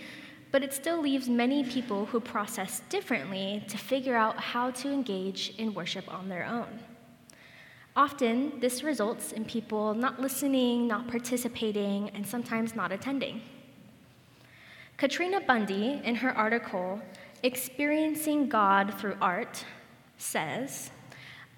but 0.53 0.62
it 0.62 0.73
still 0.73 1.01
leaves 1.01 1.29
many 1.29 1.65
people 1.65 2.07
who 2.07 2.21
process 2.21 2.81
differently 2.89 3.65
to 3.69 3.79
figure 3.79 4.17
out 4.17 4.39
how 4.39 4.71
to 4.71 4.91
engage 4.91 5.55
in 5.59 5.75
worship 5.75 6.12
on 6.12 6.29
their 6.29 6.45
own. 6.45 6.79
Often, 7.97 8.61
this 8.61 8.83
results 8.83 9.33
in 9.33 9.45
people 9.45 9.95
not 9.95 10.21
listening, 10.21 10.87
not 10.87 11.09
participating, 11.09 12.11
and 12.11 12.27
sometimes 12.27 12.75
not 12.75 12.93
attending. 12.93 13.41
Katrina 14.97 15.41
Bundy, 15.41 16.01
in 16.05 16.17
her 16.17 16.37
article, 16.37 17.01
Experiencing 17.43 18.49
God 18.49 18.95
Through 18.99 19.17
Art, 19.21 19.65
says 20.19 20.91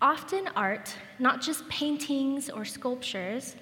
often 0.01 0.49
art, 0.55 0.95
not 1.19 1.41
just 1.41 1.69
paintings 1.69 2.51
or 2.51 2.65
sculptures, 2.65 3.57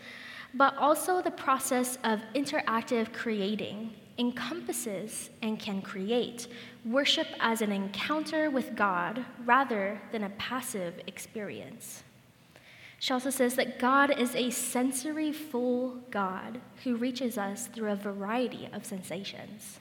but 0.55 0.77
also 0.77 1.21
the 1.21 1.31
process 1.31 1.99
of 2.05 2.21
interactive 2.35 3.13
creating, 3.13 3.93
encompasses 4.19 5.31
and 5.43 5.59
can 5.59 5.83
create 5.83 6.47
worship 6.85 7.27
as 7.41 7.63
an 7.63 7.73
encounter 7.73 8.51
with 8.51 8.77
God 8.77 9.25
rather 9.45 10.01
than 10.13 10.25
a 10.25 10.31
passive 10.31 10.95
experience. 11.07 12.05
She 12.99 13.13
also 13.13 13.31
says 13.31 13.55
that 13.57 13.79
God 13.79 14.19
is 14.19 14.35
a 14.35 14.51
sensory 14.51 15.33
full 15.33 15.99
God 16.11 16.61
who 16.85 16.97
reaches 16.97 17.37
us 17.37 17.67
through 17.67 17.91
a 17.91 17.97
variety 17.97 18.69
of 18.73 18.87
sensations. 18.87 19.81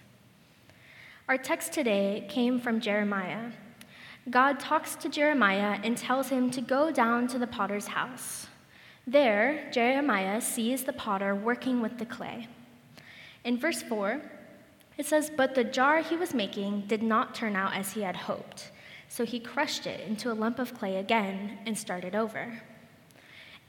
Our 1.29 1.37
text 1.37 1.71
today 1.71 2.27
came 2.29 2.59
from 2.59 2.81
Jeremiah. 2.81 3.51
God 4.30 4.59
talks 4.59 4.95
to 4.95 5.09
Jeremiah 5.09 5.80
and 5.84 5.97
tells 5.97 6.30
him 6.30 6.49
to 6.51 6.61
go 6.61 6.91
down 6.91 7.28
to 7.28 7.38
the 7.38 7.47
potter's 7.47 7.88
house. 7.88 8.47
There, 9.05 9.69
Jeremiah 9.71 10.39
sees 10.39 10.84
the 10.84 10.93
potter 10.93 11.36
working 11.36 11.82
with 11.82 11.97
the 11.97 12.05
clay. 12.05 12.47
In 13.43 13.57
verse 13.57 13.82
4, 13.84 14.21
it 14.97 15.05
says, 15.05 15.30
But 15.36 15.55
the 15.55 15.65
jar 15.65 16.01
he 16.01 16.15
was 16.15 16.34
making 16.34 16.84
did 16.88 17.03
not 17.03 17.36
turn 17.36 17.57
out 17.57 17.76
as 17.76 17.91
he 17.91 18.01
had 18.01 18.15
hoped, 18.15 18.71
so 19.09 19.26
he 19.26 19.41
crushed 19.41 19.86
it 19.86 20.07
into 20.07 20.32
a 20.32 20.34
lump 20.34 20.57
of 20.57 20.74
clay 20.74 20.95
again 20.97 21.57
and 21.65 21.78
started 21.78 22.15
over. 22.15 22.61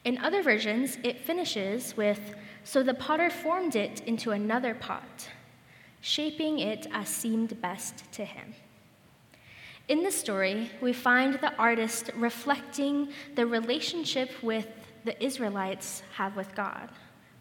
In 0.05 0.19
other 0.19 0.43
versions, 0.43 0.99
it 1.03 1.19
finishes 1.19 1.97
with, 1.97 2.37
So 2.63 2.85
the 2.85 2.95
potter 2.95 3.29
formed 3.29 3.75
it 3.75 4.01
into 4.03 4.31
another 4.31 4.75
pot, 4.75 5.31
shaping 6.01 6.61
it 6.61 6.87
as 6.93 7.09
seemed 7.09 7.61
best 7.61 8.13
to 8.13 8.25
him. 8.25 8.55
In 9.89 10.03
this 10.03 10.19
story, 10.19 10.71
we 10.81 10.93
find 10.93 11.35
the 11.35 11.55
artist 11.57 12.11
reflecting 12.17 13.09
the 13.35 13.47
relationship 13.47 14.31
with 14.43 14.67
the 15.05 15.23
Israelites 15.23 16.03
have 16.15 16.37
with 16.37 16.55
God, 16.55 16.89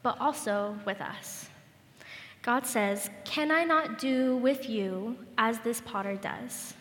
but 0.02 0.20
also 0.20 0.78
with 0.86 1.00
us. 1.00 1.50
God 2.42 2.66
says, 2.66 3.10
Can 3.24 3.52
I 3.52 3.64
not 3.64 3.98
do 3.98 4.36
with 4.38 4.70
you 4.70 5.18
as 5.38 5.60
this 5.60 5.80
potter 5.80 6.16
does? 6.18 6.74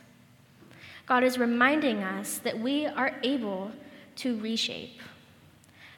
God 1.06 1.22
is 1.22 1.38
reminding 1.38 2.02
us 2.02 2.38
that 2.38 2.58
we 2.58 2.86
are 2.86 3.14
able 3.22 3.70
to 4.16 4.38
reshape 4.40 5.00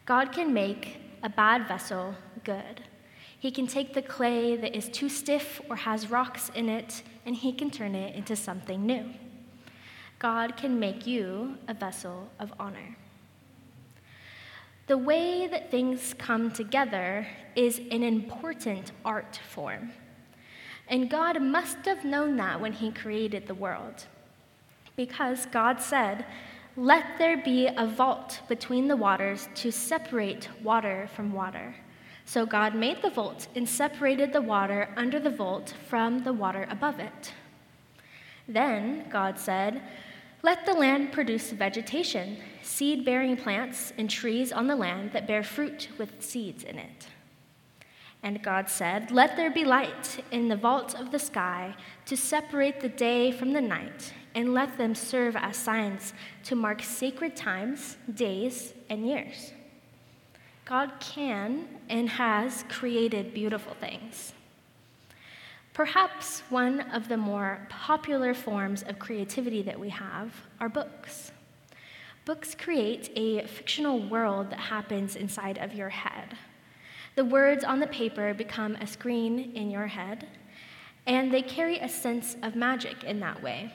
God 0.07 0.33
can 0.33 0.53
make 0.53 0.99
a 1.23 1.31
bad 1.31 1.67
vessel 1.67 2.15
good. 2.45 2.83
He 3.39 3.51
can 3.51 3.67
take 3.67 3.95
the 3.95 4.03
clay 4.03 4.55
that 4.57 4.77
is 4.77 4.89
too 4.91 5.09
stiff 5.09 5.63
or 5.71 5.77
has 5.77 6.11
rocks 6.11 6.51
in 6.55 6.69
it, 6.69 7.03
and 7.25 7.35
he 7.35 7.53
can 7.53 7.71
turn 7.71 7.95
it 7.95 8.15
into 8.15 8.37
something 8.37 8.85
new. 8.85 9.07
God 10.25 10.57
can 10.57 10.81
make 10.81 11.07
you 11.07 11.59
a 11.69 11.75
vessel 11.75 12.31
of 12.41 12.51
honor. 12.59 12.97
The 14.87 14.97
way 14.97 15.47
that 15.47 15.71
things 15.71 16.15
come 16.17 16.51
together 16.51 17.27
is 17.55 17.83
an 17.91 18.03
important 18.03 18.93
art 19.05 19.39
form. 19.51 19.93
And 20.89 21.11
God 21.11 21.43
must 21.43 21.85
have 21.85 22.07
known 22.07 22.39
that 22.39 22.59
when 22.59 22.73
He 22.73 22.91
created 22.91 23.47
the 23.47 23.55
world. 23.55 24.07
Because 24.97 25.45
God 25.45 25.83
said, 25.83 26.25
let 26.75 27.05
there 27.19 27.37
be 27.37 27.67
a 27.67 27.87
vault 27.87 28.41
between 28.49 28.89
the 28.89 28.97
waters 28.97 29.51
to 29.57 29.71
separate 29.71 30.49
water 30.63 31.07
from 31.15 31.35
water. 31.35 31.75
So 32.25 32.47
God 32.47 32.75
made 32.75 33.03
the 33.03 33.11
vault 33.11 33.49
and 33.55 33.69
separated 33.69 34.33
the 34.33 34.41
water 34.41 34.89
under 34.97 35.21
the 35.21 35.29
vault 35.29 35.75
from 35.87 36.25
the 36.25 36.33
water 36.33 36.67
above 36.71 36.99
it. 36.99 37.35
Then 38.49 39.07
God 39.11 39.39
said, 39.39 39.83
Let 40.45 40.67
the 40.67 40.75
land 40.75 41.11
produce 41.11 41.53
vegetation, 41.53 42.37
seed 42.61 43.03
bearing 43.03 43.35
plants, 43.35 43.95
and 43.97 44.11
trees 44.11 44.53
on 44.53 44.67
the 44.67 44.77
land 44.77 45.13
that 45.15 45.27
bear 45.27 45.43
fruit 45.43 45.89
with 45.97 46.23
seeds 46.23 46.65
in 46.65 46.79
it. 46.79 47.07
And 48.23 48.43
God 48.43 48.69
said, 48.69 49.11
Let 49.11 49.39
there 49.39 49.51
be 49.51 49.65
light 49.65 50.23
in 50.31 50.49
the 50.49 50.57
vault 50.57 51.01
of 51.01 51.11
the 51.11 51.19
sky 51.19 51.75
to 52.05 52.15
separate 52.15 52.81
the 52.81 52.91
day 52.91 53.33
from 53.33 53.55
the 53.55 53.61
night 53.63 54.13
and 54.35 54.53
let 54.53 54.77
them 54.77 54.95
serve 54.95 55.35
as 55.35 55.57
signs 55.57 56.13
to 56.43 56.55
mark 56.55 56.83
sacred 56.83 57.37
times, 57.37 57.97
days, 58.13 58.75
and 58.91 59.07
years. 59.07 59.55
God 60.67 60.93
can 61.01 61.67
and 61.89 62.07
has 62.07 62.67
created 62.69 63.33
beautiful 63.33 63.73
things. 63.81 64.34
Perhaps 65.75 66.45
one 66.51 66.83
of 66.93 67.09
the 67.09 67.17
more 67.17 67.67
popular 67.69 68.33
forms 68.33 68.85
of 68.85 69.01
creativity 69.01 69.61
that 69.63 69.79
we 69.79 69.89
have 69.89 70.33
are 70.61 70.69
books. 70.69 71.33
Books 72.25 72.55
create 72.55 73.11
a 73.17 73.45
fictional 73.49 74.09
world 74.09 74.51
that 74.51 74.61
happens 74.61 75.17
inside 75.17 75.59
of 75.59 75.75
your 75.75 75.89
head. 75.89 76.39
The 77.17 77.25
words 77.25 77.65
on 77.65 77.81
the 77.81 77.89
paper 77.89 78.33
become 78.35 78.77
a 78.77 78.87
screen 78.87 79.53
in 79.57 79.69
your 79.69 79.89
head, 79.89 80.29
and 81.07 81.35
they 81.35 81.43
carry 81.43 81.81
a 81.81 81.89
sense 81.89 82.37
of 82.45 82.55
magic 82.55 83.03
in 83.03 83.19
that 83.21 83.43
way. 83.43 83.73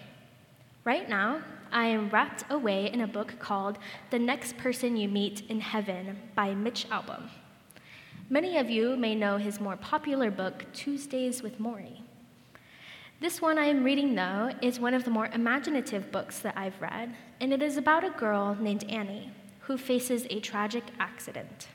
Right 0.85 1.09
now, 1.09 1.41
I 1.69 1.87
am 1.87 2.09
wrapped 2.09 2.45
away 2.49 2.91
in 2.93 3.01
a 3.01 3.07
book 3.07 3.33
called 3.39 3.77
The 4.09 4.19
Next 4.19 4.57
Person 4.57 4.95
You 4.95 5.09
Meet 5.09 5.49
in 5.49 5.59
Heaven 5.59 6.17
by 6.33 6.55
Mitch 6.55 6.87
Albom. 6.89 7.29
Many 8.31 8.59
of 8.59 8.69
you 8.69 8.95
may 8.95 9.15
know 9.15 9.37
his 9.37 9.59
more 9.59 9.75
popular 9.75 10.29
book, 10.29 10.63
Tuesdays 10.71 11.41
with 11.41 11.59
Morrie. 11.59 12.03
This 13.19 13.41
one 13.41 13.57
I 13.57 13.65
am 13.65 13.83
reading, 13.83 14.13
though, 14.13 14.51
is 14.61 14.79
one 14.79 14.93
of 14.93 15.03
the 15.03 15.09
more 15.09 15.31
imaginative 15.33 16.11
books 16.11 16.37
that 16.41 16.55
I've 16.55 16.79
read, 16.79 17.15
and 17.41 17.51
it 17.51 17.63
is 17.63 17.75
about 17.75 18.03
a 18.03 18.11
girl 18.11 18.55
named 18.59 18.83
Annie 18.83 19.31
who 19.61 19.79
faces 19.79 20.27
a 20.29 20.41
tragic 20.41 20.83
accident. 20.99 21.69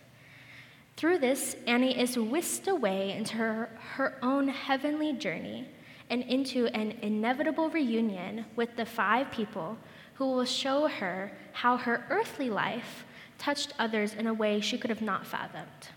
Through 0.96 1.18
this, 1.18 1.56
Annie 1.66 1.98
is 1.98 2.16
whisked 2.16 2.68
away 2.68 3.10
into 3.10 3.34
her, 3.34 3.70
her 3.96 4.16
own 4.22 4.46
heavenly 4.46 5.12
journey 5.12 5.66
and 6.08 6.22
into 6.22 6.68
an 6.68 6.92
inevitable 7.02 7.68
reunion 7.68 8.44
with 8.54 8.76
the 8.76 8.86
five 8.86 9.28
people 9.32 9.76
who 10.14 10.26
will 10.26 10.44
show 10.44 10.86
her 10.86 11.32
how 11.52 11.76
her 11.78 12.06
earthly 12.10 12.48
life 12.48 13.04
touched 13.38 13.72
others 13.76 14.14
in 14.14 14.28
a 14.28 14.34
way 14.34 14.60
she 14.60 14.78
could 14.78 14.90
have 14.90 15.02
not 15.02 15.26
fathomed. 15.26 15.88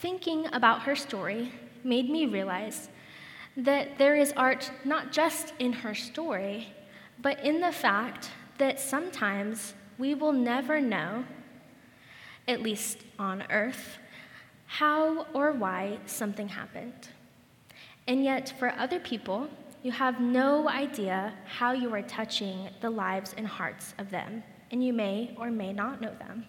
Thinking 0.00 0.46
about 0.52 0.82
her 0.82 0.94
story 0.94 1.50
made 1.82 2.08
me 2.08 2.24
realize 2.26 2.88
that 3.56 3.98
there 3.98 4.14
is 4.14 4.32
art 4.36 4.70
not 4.84 5.10
just 5.10 5.52
in 5.58 5.72
her 5.72 5.92
story, 5.92 6.68
but 7.20 7.44
in 7.44 7.60
the 7.60 7.72
fact 7.72 8.30
that 8.58 8.78
sometimes 8.78 9.74
we 9.98 10.14
will 10.14 10.32
never 10.32 10.80
know, 10.80 11.24
at 12.46 12.62
least 12.62 12.98
on 13.18 13.42
earth, 13.50 13.98
how 14.66 15.26
or 15.34 15.50
why 15.50 15.98
something 16.06 16.48
happened. 16.48 17.08
And 18.06 18.22
yet, 18.22 18.54
for 18.56 18.72
other 18.78 19.00
people, 19.00 19.48
you 19.82 19.90
have 19.90 20.20
no 20.20 20.68
idea 20.68 21.34
how 21.44 21.72
you 21.72 21.92
are 21.92 22.02
touching 22.02 22.68
the 22.80 22.90
lives 22.90 23.34
and 23.36 23.48
hearts 23.48 23.94
of 23.98 24.10
them, 24.10 24.44
and 24.70 24.84
you 24.84 24.92
may 24.92 25.34
or 25.36 25.50
may 25.50 25.72
not 25.72 26.00
know 26.00 26.14
them. 26.20 26.44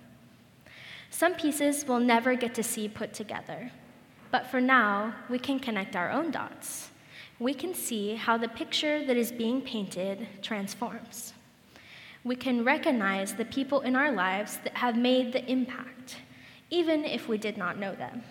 Some 1.10 1.36
pieces 1.36 1.86
we'll 1.88 2.00
never 2.00 2.36
get 2.36 2.54
to 2.56 2.64
see 2.64 2.88
put 2.88 3.14
together, 3.14 3.72
but 4.32 4.48
for 4.48 4.62
now, 4.62 5.16
we 5.30 5.40
can 5.40 5.60
connect 5.60 5.96
our 5.96 6.12
own 6.12 6.32
dots. 6.32 6.92
We 7.40 7.54
can 7.54 7.74
see 7.74 8.16
how 8.16 8.38
the 8.38 8.48
picture 8.48 9.06
that 9.06 9.18
is 9.18 9.32
being 9.32 9.62
painted 9.62 10.28
transforms. 10.42 11.34
We 12.24 12.36
can 12.36 12.66
recognize 12.66 13.34
the 13.34 13.46
people 13.46 13.82
in 13.82 13.96
our 13.96 14.12
lives 14.12 14.60
that 14.64 14.76
have 14.76 14.98
made 14.98 15.32
the 15.34 15.50
impact, 15.50 16.18
even 16.70 17.06
if 17.06 17.28
we 17.28 17.38
did 17.38 17.58
not 17.58 17.80
know 17.80 17.96
them. 17.96 18.24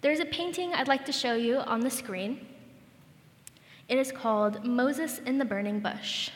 There's 0.00 0.20
a 0.20 0.24
painting 0.24 0.72
I'd 0.72 0.88
like 0.88 1.04
to 1.04 1.12
show 1.12 1.34
you 1.34 1.58
on 1.58 1.80
the 1.80 1.90
screen. 1.90 2.46
It 3.88 3.98
is 3.98 4.10
called 4.10 4.64
Moses 4.64 5.18
in 5.20 5.38
the 5.38 5.44
Burning 5.44 5.80
Bush. 5.80 6.30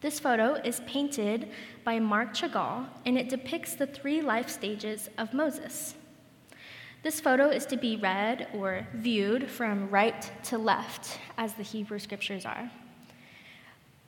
This 0.00 0.20
photo 0.20 0.54
is 0.54 0.80
painted 0.86 1.50
by 1.82 1.98
Marc 1.98 2.34
Chagall, 2.34 2.86
and 3.06 3.16
it 3.16 3.28
depicts 3.28 3.74
the 3.74 3.86
three 3.86 4.20
life 4.20 4.48
stages 4.48 5.08
of 5.16 5.32
Moses. 5.32 5.94
This 7.02 7.20
photo 7.20 7.48
is 7.48 7.64
to 7.66 7.76
be 7.76 7.96
read 7.96 8.48
or 8.52 8.86
viewed 8.92 9.48
from 9.48 9.88
right 9.90 10.30
to 10.44 10.58
left, 10.58 11.18
as 11.38 11.54
the 11.54 11.62
Hebrew 11.62 11.98
scriptures 11.98 12.44
are. 12.44 12.70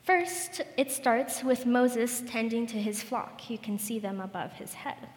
First, 0.03 0.63
it 0.77 0.91
starts 0.91 1.43
with 1.45 1.65
Moses 1.65 2.23
tending 2.27 2.67
to 2.67 2.79
his 2.79 3.03
flock. 3.03 3.49
You 3.49 3.59
can 3.59 3.79
see 3.79 3.99
them 3.99 4.21
above 4.21 4.53
his 4.53 4.75
head. 4.75 5.09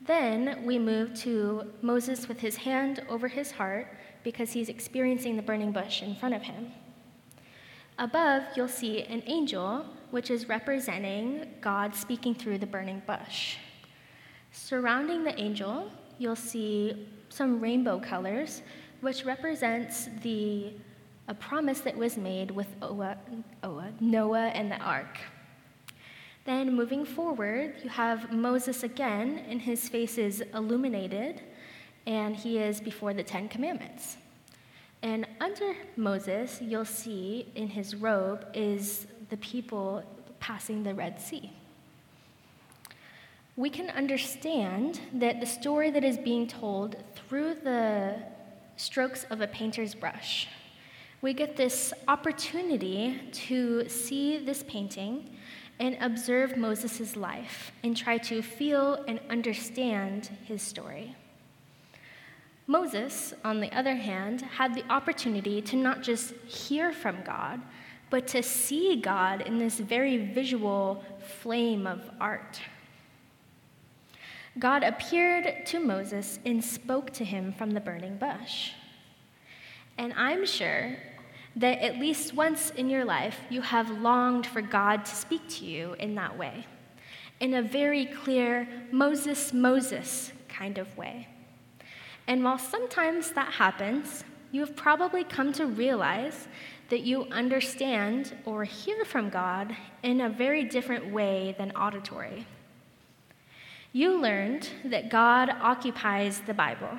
Then 0.00 0.64
we 0.64 0.78
move 0.78 1.14
to 1.20 1.72
Moses 1.80 2.28
with 2.28 2.40
his 2.40 2.56
hand 2.56 3.02
over 3.08 3.26
his 3.26 3.52
heart 3.52 3.96
because 4.22 4.52
he's 4.52 4.68
experiencing 4.68 5.36
the 5.36 5.42
burning 5.42 5.72
bush 5.72 6.02
in 6.02 6.14
front 6.14 6.34
of 6.34 6.42
him. 6.42 6.72
Above, 7.98 8.42
you'll 8.56 8.66
see 8.66 9.02
an 9.02 9.22
angel, 9.26 9.86
which 10.10 10.30
is 10.30 10.48
representing 10.48 11.46
God 11.60 11.94
speaking 11.94 12.34
through 12.34 12.58
the 12.58 12.66
burning 12.66 13.02
bush. 13.06 13.56
Surrounding 14.50 15.22
the 15.22 15.38
angel, 15.40 15.90
you'll 16.18 16.34
see 16.36 17.06
some 17.28 17.60
rainbow 17.60 18.00
colors, 18.00 18.62
which 19.00 19.24
represents 19.24 20.08
the 20.22 20.72
a 21.26 21.34
promise 21.34 21.80
that 21.80 21.96
was 21.96 22.16
made 22.18 22.50
with 22.50 22.66
Oa, 22.82 23.16
Oa, 23.62 23.90
Noah 23.98 24.48
and 24.48 24.70
the 24.70 24.76
ark. 24.76 25.18
Then, 26.44 26.74
moving 26.74 27.06
forward, 27.06 27.76
you 27.82 27.88
have 27.88 28.30
Moses 28.30 28.82
again, 28.82 29.42
and 29.48 29.62
his 29.62 29.88
face 29.88 30.18
is 30.18 30.42
illuminated, 30.52 31.40
and 32.06 32.36
he 32.36 32.58
is 32.58 32.80
before 32.80 33.14
the 33.14 33.22
Ten 33.22 33.48
Commandments. 33.48 34.18
And 35.04 35.26
under 35.38 35.76
Moses, 35.98 36.62
you'll 36.62 36.86
see 36.86 37.52
in 37.54 37.68
his 37.68 37.94
robe 37.94 38.46
is 38.54 39.06
the 39.28 39.36
people 39.36 40.02
passing 40.40 40.82
the 40.82 40.94
Red 40.94 41.20
Sea. 41.20 41.52
We 43.54 43.68
can 43.68 43.90
understand 43.90 45.00
that 45.12 45.40
the 45.40 45.46
story 45.46 45.90
that 45.90 46.04
is 46.04 46.16
being 46.16 46.46
told 46.46 46.96
through 47.14 47.56
the 47.56 48.16
strokes 48.76 49.26
of 49.28 49.42
a 49.42 49.46
painter's 49.46 49.94
brush. 49.94 50.48
We 51.20 51.34
get 51.34 51.54
this 51.54 51.92
opportunity 52.08 53.20
to 53.30 53.86
see 53.90 54.38
this 54.38 54.64
painting 54.66 55.36
and 55.80 55.98
observe 56.00 56.56
Moses' 56.56 57.14
life 57.14 57.72
and 57.82 57.94
try 57.94 58.16
to 58.18 58.40
feel 58.40 59.04
and 59.06 59.20
understand 59.28 60.30
his 60.46 60.62
story. 60.62 61.14
Moses, 62.66 63.34
on 63.44 63.60
the 63.60 63.70
other 63.76 63.94
hand, 63.94 64.40
had 64.42 64.74
the 64.74 64.84
opportunity 64.90 65.60
to 65.62 65.76
not 65.76 66.02
just 66.02 66.32
hear 66.46 66.92
from 66.92 67.22
God, 67.22 67.60
but 68.08 68.26
to 68.28 68.42
see 68.42 68.96
God 68.96 69.42
in 69.42 69.58
this 69.58 69.78
very 69.78 70.16
visual 70.32 71.04
flame 71.42 71.86
of 71.86 72.10
art. 72.20 72.60
God 74.58 74.82
appeared 74.82 75.66
to 75.66 75.80
Moses 75.80 76.38
and 76.46 76.64
spoke 76.64 77.10
to 77.14 77.24
him 77.24 77.52
from 77.52 77.72
the 77.72 77.80
burning 77.80 78.16
bush. 78.16 78.70
And 79.98 80.12
I'm 80.14 80.46
sure 80.46 80.96
that 81.56 81.78
at 81.80 81.98
least 81.98 82.34
once 82.34 82.70
in 82.70 82.88
your 82.88 83.04
life 83.04 83.38
you 83.50 83.60
have 83.60 83.90
longed 83.90 84.46
for 84.46 84.62
God 84.62 85.04
to 85.04 85.14
speak 85.14 85.48
to 85.48 85.64
you 85.64 85.94
in 85.98 86.14
that 86.14 86.38
way, 86.38 86.66
in 87.40 87.54
a 87.54 87.62
very 87.62 88.06
clear 88.06 88.68
Moses, 88.90 89.52
Moses 89.52 90.32
kind 90.48 90.78
of 90.78 90.96
way. 90.96 91.28
And 92.26 92.42
while 92.42 92.58
sometimes 92.58 93.32
that 93.32 93.52
happens, 93.52 94.24
you 94.50 94.60
have 94.60 94.76
probably 94.76 95.24
come 95.24 95.52
to 95.54 95.66
realize 95.66 96.48
that 96.88 97.00
you 97.00 97.24
understand 97.24 98.34
or 98.44 98.64
hear 98.64 99.04
from 99.04 99.30
God 99.30 99.76
in 100.02 100.20
a 100.20 100.28
very 100.28 100.64
different 100.64 101.12
way 101.12 101.54
than 101.58 101.70
auditory. 101.72 102.46
You 103.92 104.20
learned 104.20 104.68
that 104.84 105.08
God 105.08 105.50
occupies 105.50 106.40
the 106.40 106.54
Bible. 106.54 106.98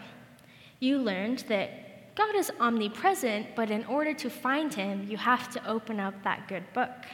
You 0.79 0.97
learned 0.97 1.39
that 1.47 2.15
God 2.15 2.35
is 2.35 2.51
omnipresent, 2.59 3.55
but 3.55 3.69
in 3.69 3.83
order 3.85 4.13
to 4.13 4.29
find 4.29 4.73
him, 4.73 5.05
you 5.09 5.17
have 5.17 5.49
to 5.51 5.67
open 5.67 5.99
up 5.99 6.23
that 6.23 6.47
good 6.47 6.63
book. 6.73 7.05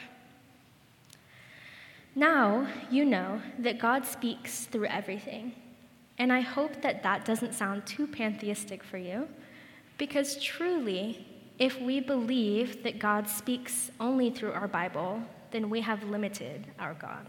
Now 2.14 2.68
you 2.90 3.04
know 3.04 3.40
that 3.58 3.78
God 3.78 4.06
speaks 4.06 4.66
through 4.66 4.86
everything. 4.86 5.54
And 6.22 6.32
I 6.32 6.40
hope 6.40 6.82
that 6.82 7.02
that 7.02 7.24
doesn't 7.24 7.52
sound 7.52 7.84
too 7.84 8.06
pantheistic 8.06 8.84
for 8.84 8.96
you, 8.96 9.26
because 9.98 10.40
truly, 10.40 11.26
if 11.58 11.80
we 11.80 11.98
believe 11.98 12.84
that 12.84 13.00
God 13.00 13.28
speaks 13.28 13.90
only 13.98 14.30
through 14.30 14.52
our 14.52 14.68
Bible, 14.68 15.20
then 15.50 15.68
we 15.68 15.80
have 15.80 16.04
limited 16.04 16.68
our 16.78 16.94
God. 16.94 17.28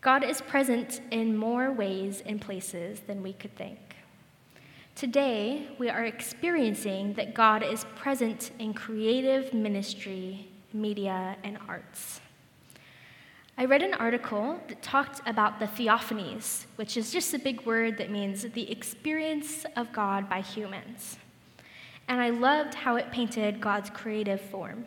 God 0.00 0.24
is 0.24 0.40
present 0.40 1.02
in 1.10 1.36
more 1.36 1.70
ways 1.70 2.22
and 2.24 2.40
places 2.40 3.00
than 3.00 3.22
we 3.22 3.34
could 3.34 3.54
think. 3.54 3.80
Today, 4.94 5.68
we 5.78 5.90
are 5.90 6.06
experiencing 6.06 7.12
that 7.18 7.34
God 7.34 7.62
is 7.62 7.84
present 7.96 8.50
in 8.58 8.72
creative 8.72 9.52
ministry, 9.52 10.48
media, 10.72 11.36
and 11.44 11.58
arts. 11.68 12.22
I 13.58 13.64
read 13.64 13.80
an 13.80 13.94
article 13.94 14.60
that 14.68 14.82
talked 14.82 15.22
about 15.24 15.58
the 15.58 15.66
theophanies, 15.66 16.66
which 16.76 16.98
is 16.98 17.10
just 17.10 17.32
a 17.32 17.38
big 17.38 17.64
word 17.64 17.96
that 17.96 18.10
means 18.10 18.42
the 18.42 18.70
experience 18.70 19.64
of 19.76 19.94
God 19.94 20.28
by 20.28 20.42
humans. 20.42 21.16
And 22.06 22.20
I 22.20 22.28
loved 22.28 22.74
how 22.74 22.96
it 22.96 23.10
painted 23.10 23.62
God's 23.62 23.88
creative 23.88 24.42
form. 24.42 24.84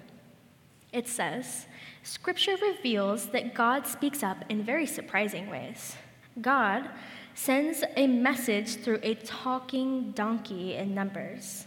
It 0.93 1.07
says, 1.07 1.65
Scripture 2.03 2.57
reveals 2.61 3.29
that 3.29 3.55
God 3.55 3.87
speaks 3.87 4.21
up 4.21 4.45
in 4.49 4.63
very 4.63 4.85
surprising 4.85 5.49
ways. 5.49 5.95
God 6.39 6.89
sends 7.33 7.83
a 7.95 8.05
message 8.05 8.75
through 8.75 8.99
a 9.01 9.15
talking 9.15 10.11
donkey 10.11 10.75
in 10.75 10.93
Numbers, 10.93 11.65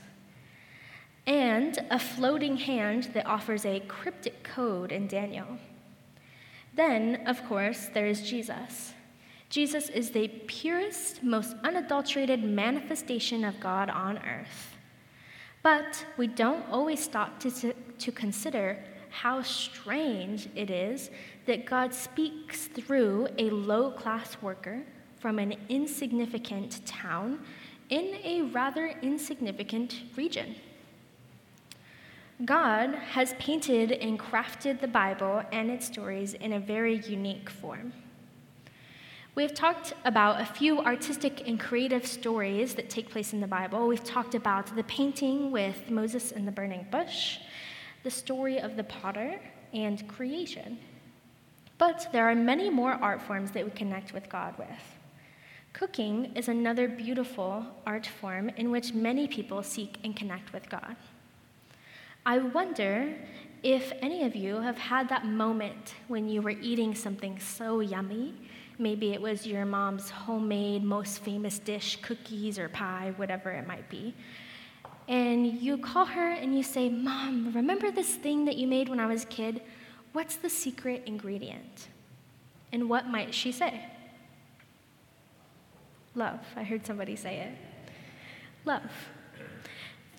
and 1.26 1.84
a 1.90 1.98
floating 1.98 2.58
hand 2.58 3.10
that 3.14 3.26
offers 3.26 3.66
a 3.66 3.80
cryptic 3.80 4.44
code 4.44 4.92
in 4.92 5.08
Daniel. 5.08 5.58
Then, 6.74 7.26
of 7.26 7.44
course, 7.46 7.90
there 7.92 8.06
is 8.06 8.22
Jesus. 8.22 8.94
Jesus 9.50 9.90
is 9.90 10.10
the 10.10 10.28
purest, 10.46 11.22
most 11.22 11.54
unadulterated 11.62 12.42
manifestation 12.42 13.44
of 13.44 13.60
God 13.60 13.90
on 13.90 14.18
earth. 14.18 14.76
But 15.62 16.04
we 16.16 16.26
don't 16.26 16.64
always 16.70 17.02
stop 17.04 17.38
to, 17.40 17.74
to 17.74 18.12
consider 18.12 18.82
how 19.10 19.42
strange 19.42 20.48
it 20.56 20.70
is 20.70 21.10
that 21.44 21.66
God 21.66 21.92
speaks 21.92 22.66
through 22.66 23.28
a 23.36 23.50
low 23.50 23.90
class 23.90 24.40
worker 24.40 24.82
from 25.20 25.38
an 25.38 25.54
insignificant 25.68 26.84
town 26.86 27.40
in 27.90 28.16
a 28.24 28.42
rather 28.42 28.94
insignificant 29.02 30.02
region. 30.16 30.56
God 32.44 32.94
has 32.94 33.34
painted 33.38 33.92
and 33.92 34.18
crafted 34.18 34.80
the 34.80 34.88
Bible 34.88 35.42
and 35.52 35.70
its 35.70 35.86
stories 35.86 36.34
in 36.34 36.54
a 36.54 36.58
very 36.58 36.96
unique 37.00 37.48
form. 37.48 37.92
We 39.36 39.44
have 39.44 39.54
talked 39.54 39.92
about 40.04 40.40
a 40.40 40.44
few 40.44 40.80
artistic 40.80 41.46
and 41.46 41.60
creative 41.60 42.04
stories 42.04 42.74
that 42.74 42.90
take 42.90 43.10
place 43.10 43.32
in 43.32 43.40
the 43.40 43.46
Bible. 43.46 43.86
We've 43.86 44.02
talked 44.02 44.34
about 44.34 44.74
the 44.74 44.82
painting 44.84 45.52
with 45.52 45.88
Moses 45.88 46.32
and 46.32 46.46
the 46.46 46.50
burning 46.50 46.86
bush, 46.90 47.38
the 48.02 48.10
story 48.10 48.58
of 48.58 48.76
the 48.76 48.84
potter, 48.84 49.38
and 49.72 50.06
creation. 50.08 50.78
But 51.78 52.08
there 52.12 52.28
are 52.28 52.34
many 52.34 52.70
more 52.70 52.92
art 52.92 53.22
forms 53.22 53.52
that 53.52 53.64
we 53.64 53.70
connect 53.70 54.12
with 54.12 54.28
God 54.28 54.58
with. 54.58 54.98
Cooking 55.74 56.32
is 56.34 56.48
another 56.48 56.88
beautiful 56.88 57.64
art 57.86 58.06
form 58.06 58.48
in 58.56 58.72
which 58.72 58.94
many 58.94 59.28
people 59.28 59.62
seek 59.62 59.98
and 60.02 60.16
connect 60.16 60.52
with 60.52 60.68
God. 60.68 60.96
I 62.24 62.38
wonder 62.38 63.14
if 63.62 63.92
any 64.00 64.24
of 64.24 64.36
you 64.36 64.60
have 64.60 64.78
had 64.78 65.08
that 65.08 65.26
moment 65.26 65.94
when 66.08 66.28
you 66.28 66.40
were 66.40 66.50
eating 66.50 66.94
something 66.94 67.38
so 67.40 67.80
yummy. 67.80 68.34
Maybe 68.78 69.12
it 69.12 69.20
was 69.20 69.46
your 69.46 69.64
mom's 69.64 70.08
homemade, 70.08 70.84
most 70.84 71.18
famous 71.18 71.58
dish, 71.58 72.00
cookies 72.00 72.58
or 72.58 72.68
pie, 72.68 73.12
whatever 73.16 73.50
it 73.50 73.66
might 73.66 73.88
be. 73.88 74.14
And 75.08 75.46
you 75.60 75.78
call 75.78 76.04
her 76.04 76.32
and 76.32 76.56
you 76.56 76.62
say, 76.62 76.88
Mom, 76.88 77.52
remember 77.54 77.90
this 77.90 78.14
thing 78.14 78.44
that 78.44 78.56
you 78.56 78.68
made 78.68 78.88
when 78.88 79.00
I 79.00 79.06
was 79.06 79.24
a 79.24 79.26
kid? 79.26 79.60
What's 80.12 80.36
the 80.36 80.48
secret 80.48 81.02
ingredient? 81.06 81.88
And 82.72 82.88
what 82.88 83.08
might 83.08 83.34
she 83.34 83.50
say? 83.50 83.84
Love. 86.14 86.40
I 86.56 86.62
heard 86.62 86.86
somebody 86.86 87.16
say 87.16 87.38
it. 87.38 87.58
Love. 88.64 88.90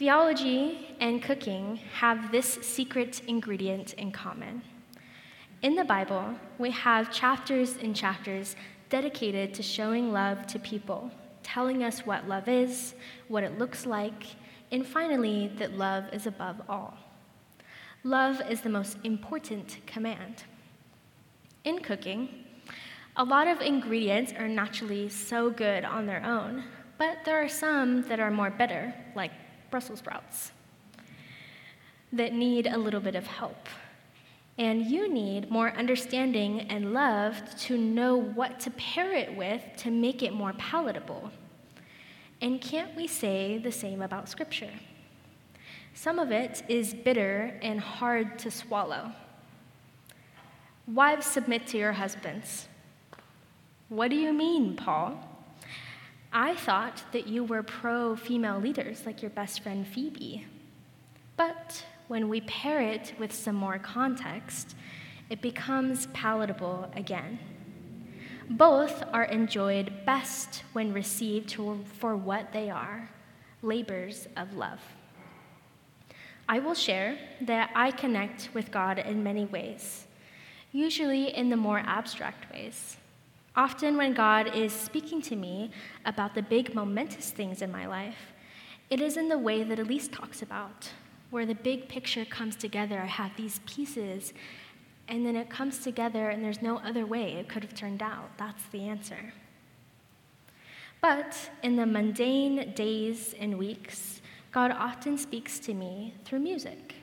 Theology 0.03 0.97
and 0.99 1.23
cooking 1.23 1.77
have 1.93 2.29
this 2.29 2.45
secret 2.45 3.21
ingredient 3.25 3.93
in 3.93 4.11
common. 4.11 4.61
In 5.61 5.75
the 5.75 5.85
Bible, 5.85 6.35
we 6.57 6.71
have 6.71 7.09
chapters 7.09 7.77
and 7.81 7.95
chapters 7.95 8.57
dedicated 8.89 9.53
to 9.53 9.63
showing 9.63 10.11
love 10.11 10.45
to 10.47 10.59
people, 10.59 11.09
telling 11.41 11.83
us 11.83 12.05
what 12.05 12.27
love 12.27 12.49
is, 12.49 12.95
what 13.29 13.45
it 13.45 13.57
looks 13.57 13.85
like, 13.85 14.25
and 14.73 14.85
finally, 14.85 15.49
that 15.55 15.77
love 15.77 16.03
is 16.11 16.27
above 16.27 16.61
all. 16.67 16.97
Love 18.03 18.41
is 18.49 18.59
the 18.59 18.67
most 18.67 18.97
important 19.05 19.77
command. 19.85 20.43
In 21.63 21.79
cooking, 21.79 22.43
a 23.15 23.23
lot 23.23 23.47
of 23.47 23.61
ingredients 23.61 24.33
are 24.37 24.49
naturally 24.49 25.07
so 25.07 25.49
good 25.49 25.85
on 25.85 26.05
their 26.05 26.25
own, 26.25 26.65
but 26.97 27.19
there 27.23 27.41
are 27.41 27.47
some 27.47 28.01
that 28.09 28.19
are 28.19 28.31
more 28.31 28.51
bitter, 28.51 28.93
like 29.15 29.31
Brussels 29.73 29.97
sprouts, 29.97 30.51
that 32.11 32.31
need 32.31 32.67
a 32.67 32.77
little 32.77 32.99
bit 32.99 33.15
of 33.15 33.25
help. 33.25 33.67
And 34.59 34.85
you 34.85 35.11
need 35.11 35.49
more 35.49 35.71
understanding 35.71 36.61
and 36.69 36.93
love 36.93 37.41
to 37.61 37.75
know 37.75 38.15
what 38.15 38.59
to 38.59 38.69
pair 38.69 39.11
it 39.13 39.35
with 39.35 39.63
to 39.77 39.89
make 39.89 40.21
it 40.21 40.31
more 40.31 40.53
palatable. 40.59 41.31
And 42.39 42.61
can't 42.61 42.95
we 42.95 43.07
say 43.07 43.57
the 43.57 43.71
same 43.71 44.03
about 44.03 44.29
Scripture? 44.29 44.69
Some 45.95 46.19
of 46.19 46.31
it 46.31 46.61
is 46.69 46.93
bitter 46.93 47.57
and 47.63 47.79
hard 47.79 48.37
to 48.39 48.51
swallow. 48.51 49.11
Wives, 50.85 51.25
submit 51.25 51.65
to 51.69 51.79
your 51.79 51.93
husbands. 51.93 52.67
What 53.89 54.11
do 54.11 54.17
you 54.17 54.33
mean, 54.33 54.75
Paul? 54.75 55.32
I 56.35 56.55
thought 56.55 57.03
that 57.11 57.27
you 57.27 57.43
were 57.43 57.61
pro 57.61 58.15
female 58.15 58.59
leaders 58.59 59.05
like 59.05 59.21
your 59.21 59.29
best 59.29 59.61
friend 59.61 59.87
Phoebe. 59.87 60.47
But 61.37 61.85
when 62.07 62.27
we 62.27 62.41
pair 62.41 62.81
it 62.81 63.13
with 63.19 63.31
some 63.31 63.55
more 63.55 63.77
context, 63.77 64.75
it 65.29 65.41
becomes 65.41 66.07
palatable 66.07 66.91
again. 66.95 67.37
Both 68.49 69.03
are 69.13 69.25
enjoyed 69.25 70.05
best 70.07 70.63
when 70.73 70.91
received 70.91 71.53
for 71.53 72.17
what 72.17 72.51
they 72.51 72.71
are 72.71 73.11
labors 73.61 74.27
of 74.35 74.55
love. 74.55 74.81
I 76.49 76.59
will 76.59 76.73
share 76.73 77.17
that 77.41 77.69
I 77.75 77.91
connect 77.91 78.49
with 78.55 78.71
God 78.71 78.97
in 78.97 79.23
many 79.23 79.45
ways, 79.45 80.05
usually 80.71 81.33
in 81.35 81.49
the 81.49 81.57
more 81.57 81.79
abstract 81.85 82.51
ways. 82.51 82.97
Often, 83.55 83.97
when 83.97 84.13
God 84.13 84.55
is 84.55 84.73
speaking 84.73 85.21
to 85.23 85.35
me 85.35 85.69
about 86.05 86.33
the 86.33 86.41
big, 86.41 86.73
momentous 86.73 87.29
things 87.29 87.61
in 87.61 87.71
my 87.71 87.85
life, 87.85 88.33
it 88.89 88.99
is 88.99 89.15
in 89.15 89.29
the 89.29 89.37
way 89.37 89.63
that 89.63 89.77
Elise 89.77 90.07
talks 90.07 90.41
about, 90.41 90.89
where 91.29 91.45
the 91.45 91.53
big 91.53 91.87
picture 91.87 92.25
comes 92.25 92.55
together. 92.55 92.99
I 92.99 93.05
have 93.05 93.35
these 93.37 93.59
pieces, 93.67 94.33
and 95.07 95.23
then 95.23 95.35
it 95.35 95.51
comes 95.51 95.79
together, 95.79 96.29
and 96.29 96.43
there's 96.43 96.63
no 96.63 96.77
other 96.77 97.05
way 97.05 97.33
it 97.33 97.47
could 97.47 97.63
have 97.63 97.75
turned 97.75 98.01
out. 98.01 98.37
That's 98.37 98.63
the 98.71 98.87
answer. 98.87 99.33
But 100.99 101.51
in 101.61 101.75
the 101.75 101.85
mundane 101.85 102.73
days 102.73 103.35
and 103.39 103.59
weeks, 103.59 104.21
God 104.51 104.71
often 104.71 105.17
speaks 105.17 105.59
to 105.59 105.73
me 105.73 106.13
through 106.23 106.39
music. 106.39 106.95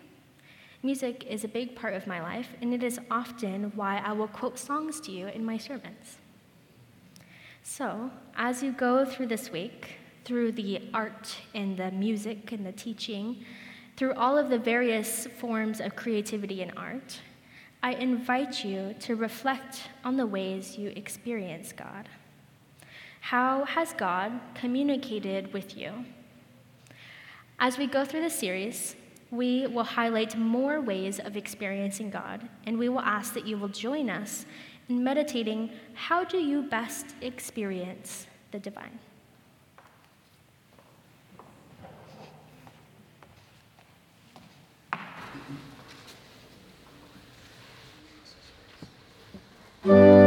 Music 0.83 1.27
is 1.29 1.45
a 1.45 1.49
big 1.49 1.77
part 1.77 1.95
of 1.95 2.07
my 2.07 2.21
life, 2.21 2.55
and 2.63 2.73
it 2.73 2.83
is 2.83 2.99
often 3.11 3.71
why 3.77 3.99
I 3.99 4.13
will 4.13 4.29
quote 4.29 4.59
songs 4.59 5.01
to 5.03 5.13
you 5.13 5.27
in 5.27 5.45
my 5.45 5.59
sermons. 5.59 6.20
So, 7.63 8.11
as 8.37 8.63
you 8.63 8.73
go 8.73 9.05
through 9.05 9.27
this 9.27 9.51
week, 9.51 9.99
through 10.25 10.53
the 10.53 10.83
art 10.93 11.37
and 11.55 11.77
the 11.77 11.91
music 11.91 12.53
and 12.53 12.65
the 12.65 12.73
teaching, 12.73 13.45
through 13.97 14.15
all 14.15 14.39
of 14.39 14.49
the 14.49 14.59
various 14.59 15.27
forms 15.39 15.81
of 15.81 15.97
creativity 15.97 16.63
and 16.63 16.73
art, 16.77 17.21
I 17.83 17.93
invite 17.93 18.65
you 18.65 18.95
to 19.01 19.17
reflect 19.17 19.89
on 20.05 20.17
the 20.17 20.27
ways 20.27 20.77
you 20.77 20.91
experience 20.91 21.73
God. 21.73 22.09
How 23.21 23.65
has 23.65 23.93
God 23.93 24.33
communicated 24.55 25.53
with 25.53 25.77
you? 25.77 26.05
As 27.59 27.77
we 27.77 27.87
go 27.87 28.05
through 28.05 28.23
the 28.23 28.31
series, 28.31 28.97
we 29.31 29.67
will 29.67 29.85
highlight 29.85 30.37
more 30.37 30.81
ways 30.81 31.21
of 31.21 31.37
experiencing 31.37 32.11
God, 32.11 32.49
and 32.65 32.79
we 32.79 32.89
will 32.89 33.01
ask 33.01 33.35
that 33.35 33.47
you 33.47 33.59
will 33.59 33.69
join 33.69 34.11
us 34.11 34.47
and 34.91 35.05
meditating 35.05 35.71
how 35.95 36.25
do 36.25 36.37
you 36.37 36.63
best 36.63 37.15
experience 37.23 38.27
the 38.51 38.59
divine? 38.59 38.99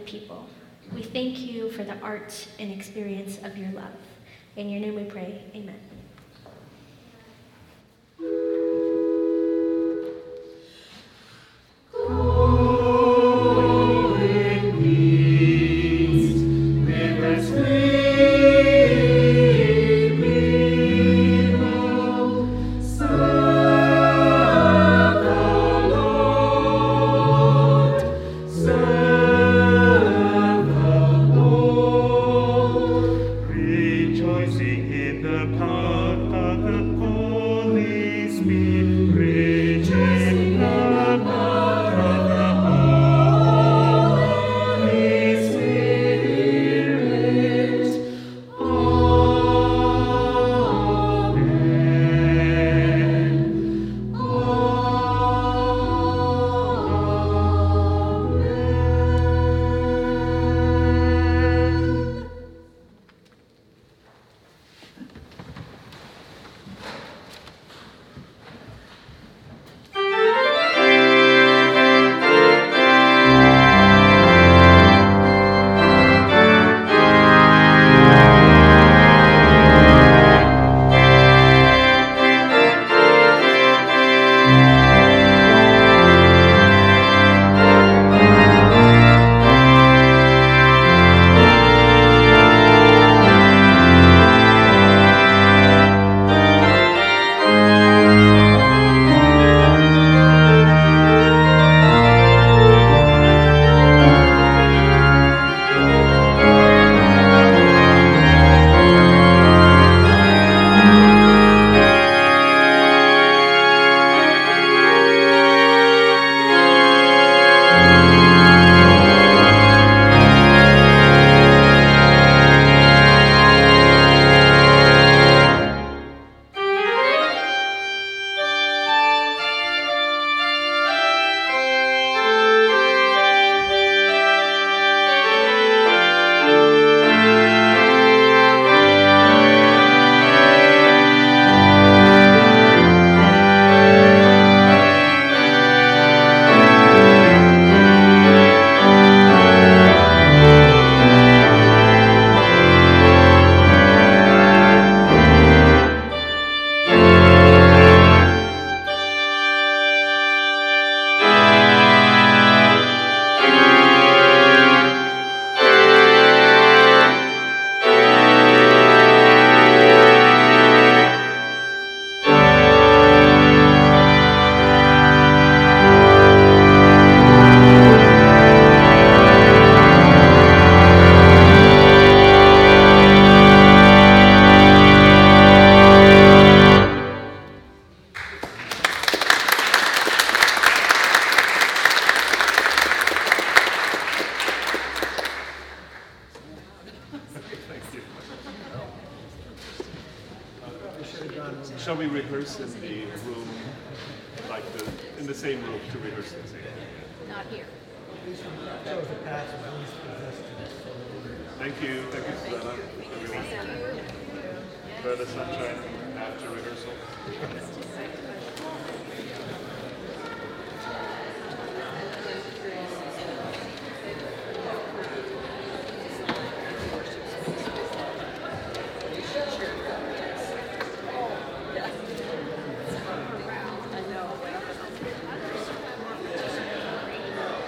people. 0.00 0.46
We 0.92 1.02
thank 1.02 1.38
you 1.38 1.70
for 1.70 1.84
the 1.84 1.98
art 2.00 2.48
and 2.58 2.72
experience 2.72 3.38
of 3.44 3.56
your 3.56 3.70
love. 3.72 3.92
In 4.56 4.68
your 4.68 4.80
name 4.80 4.96
we 4.96 5.04
pray, 5.04 5.44
amen. 5.54 5.99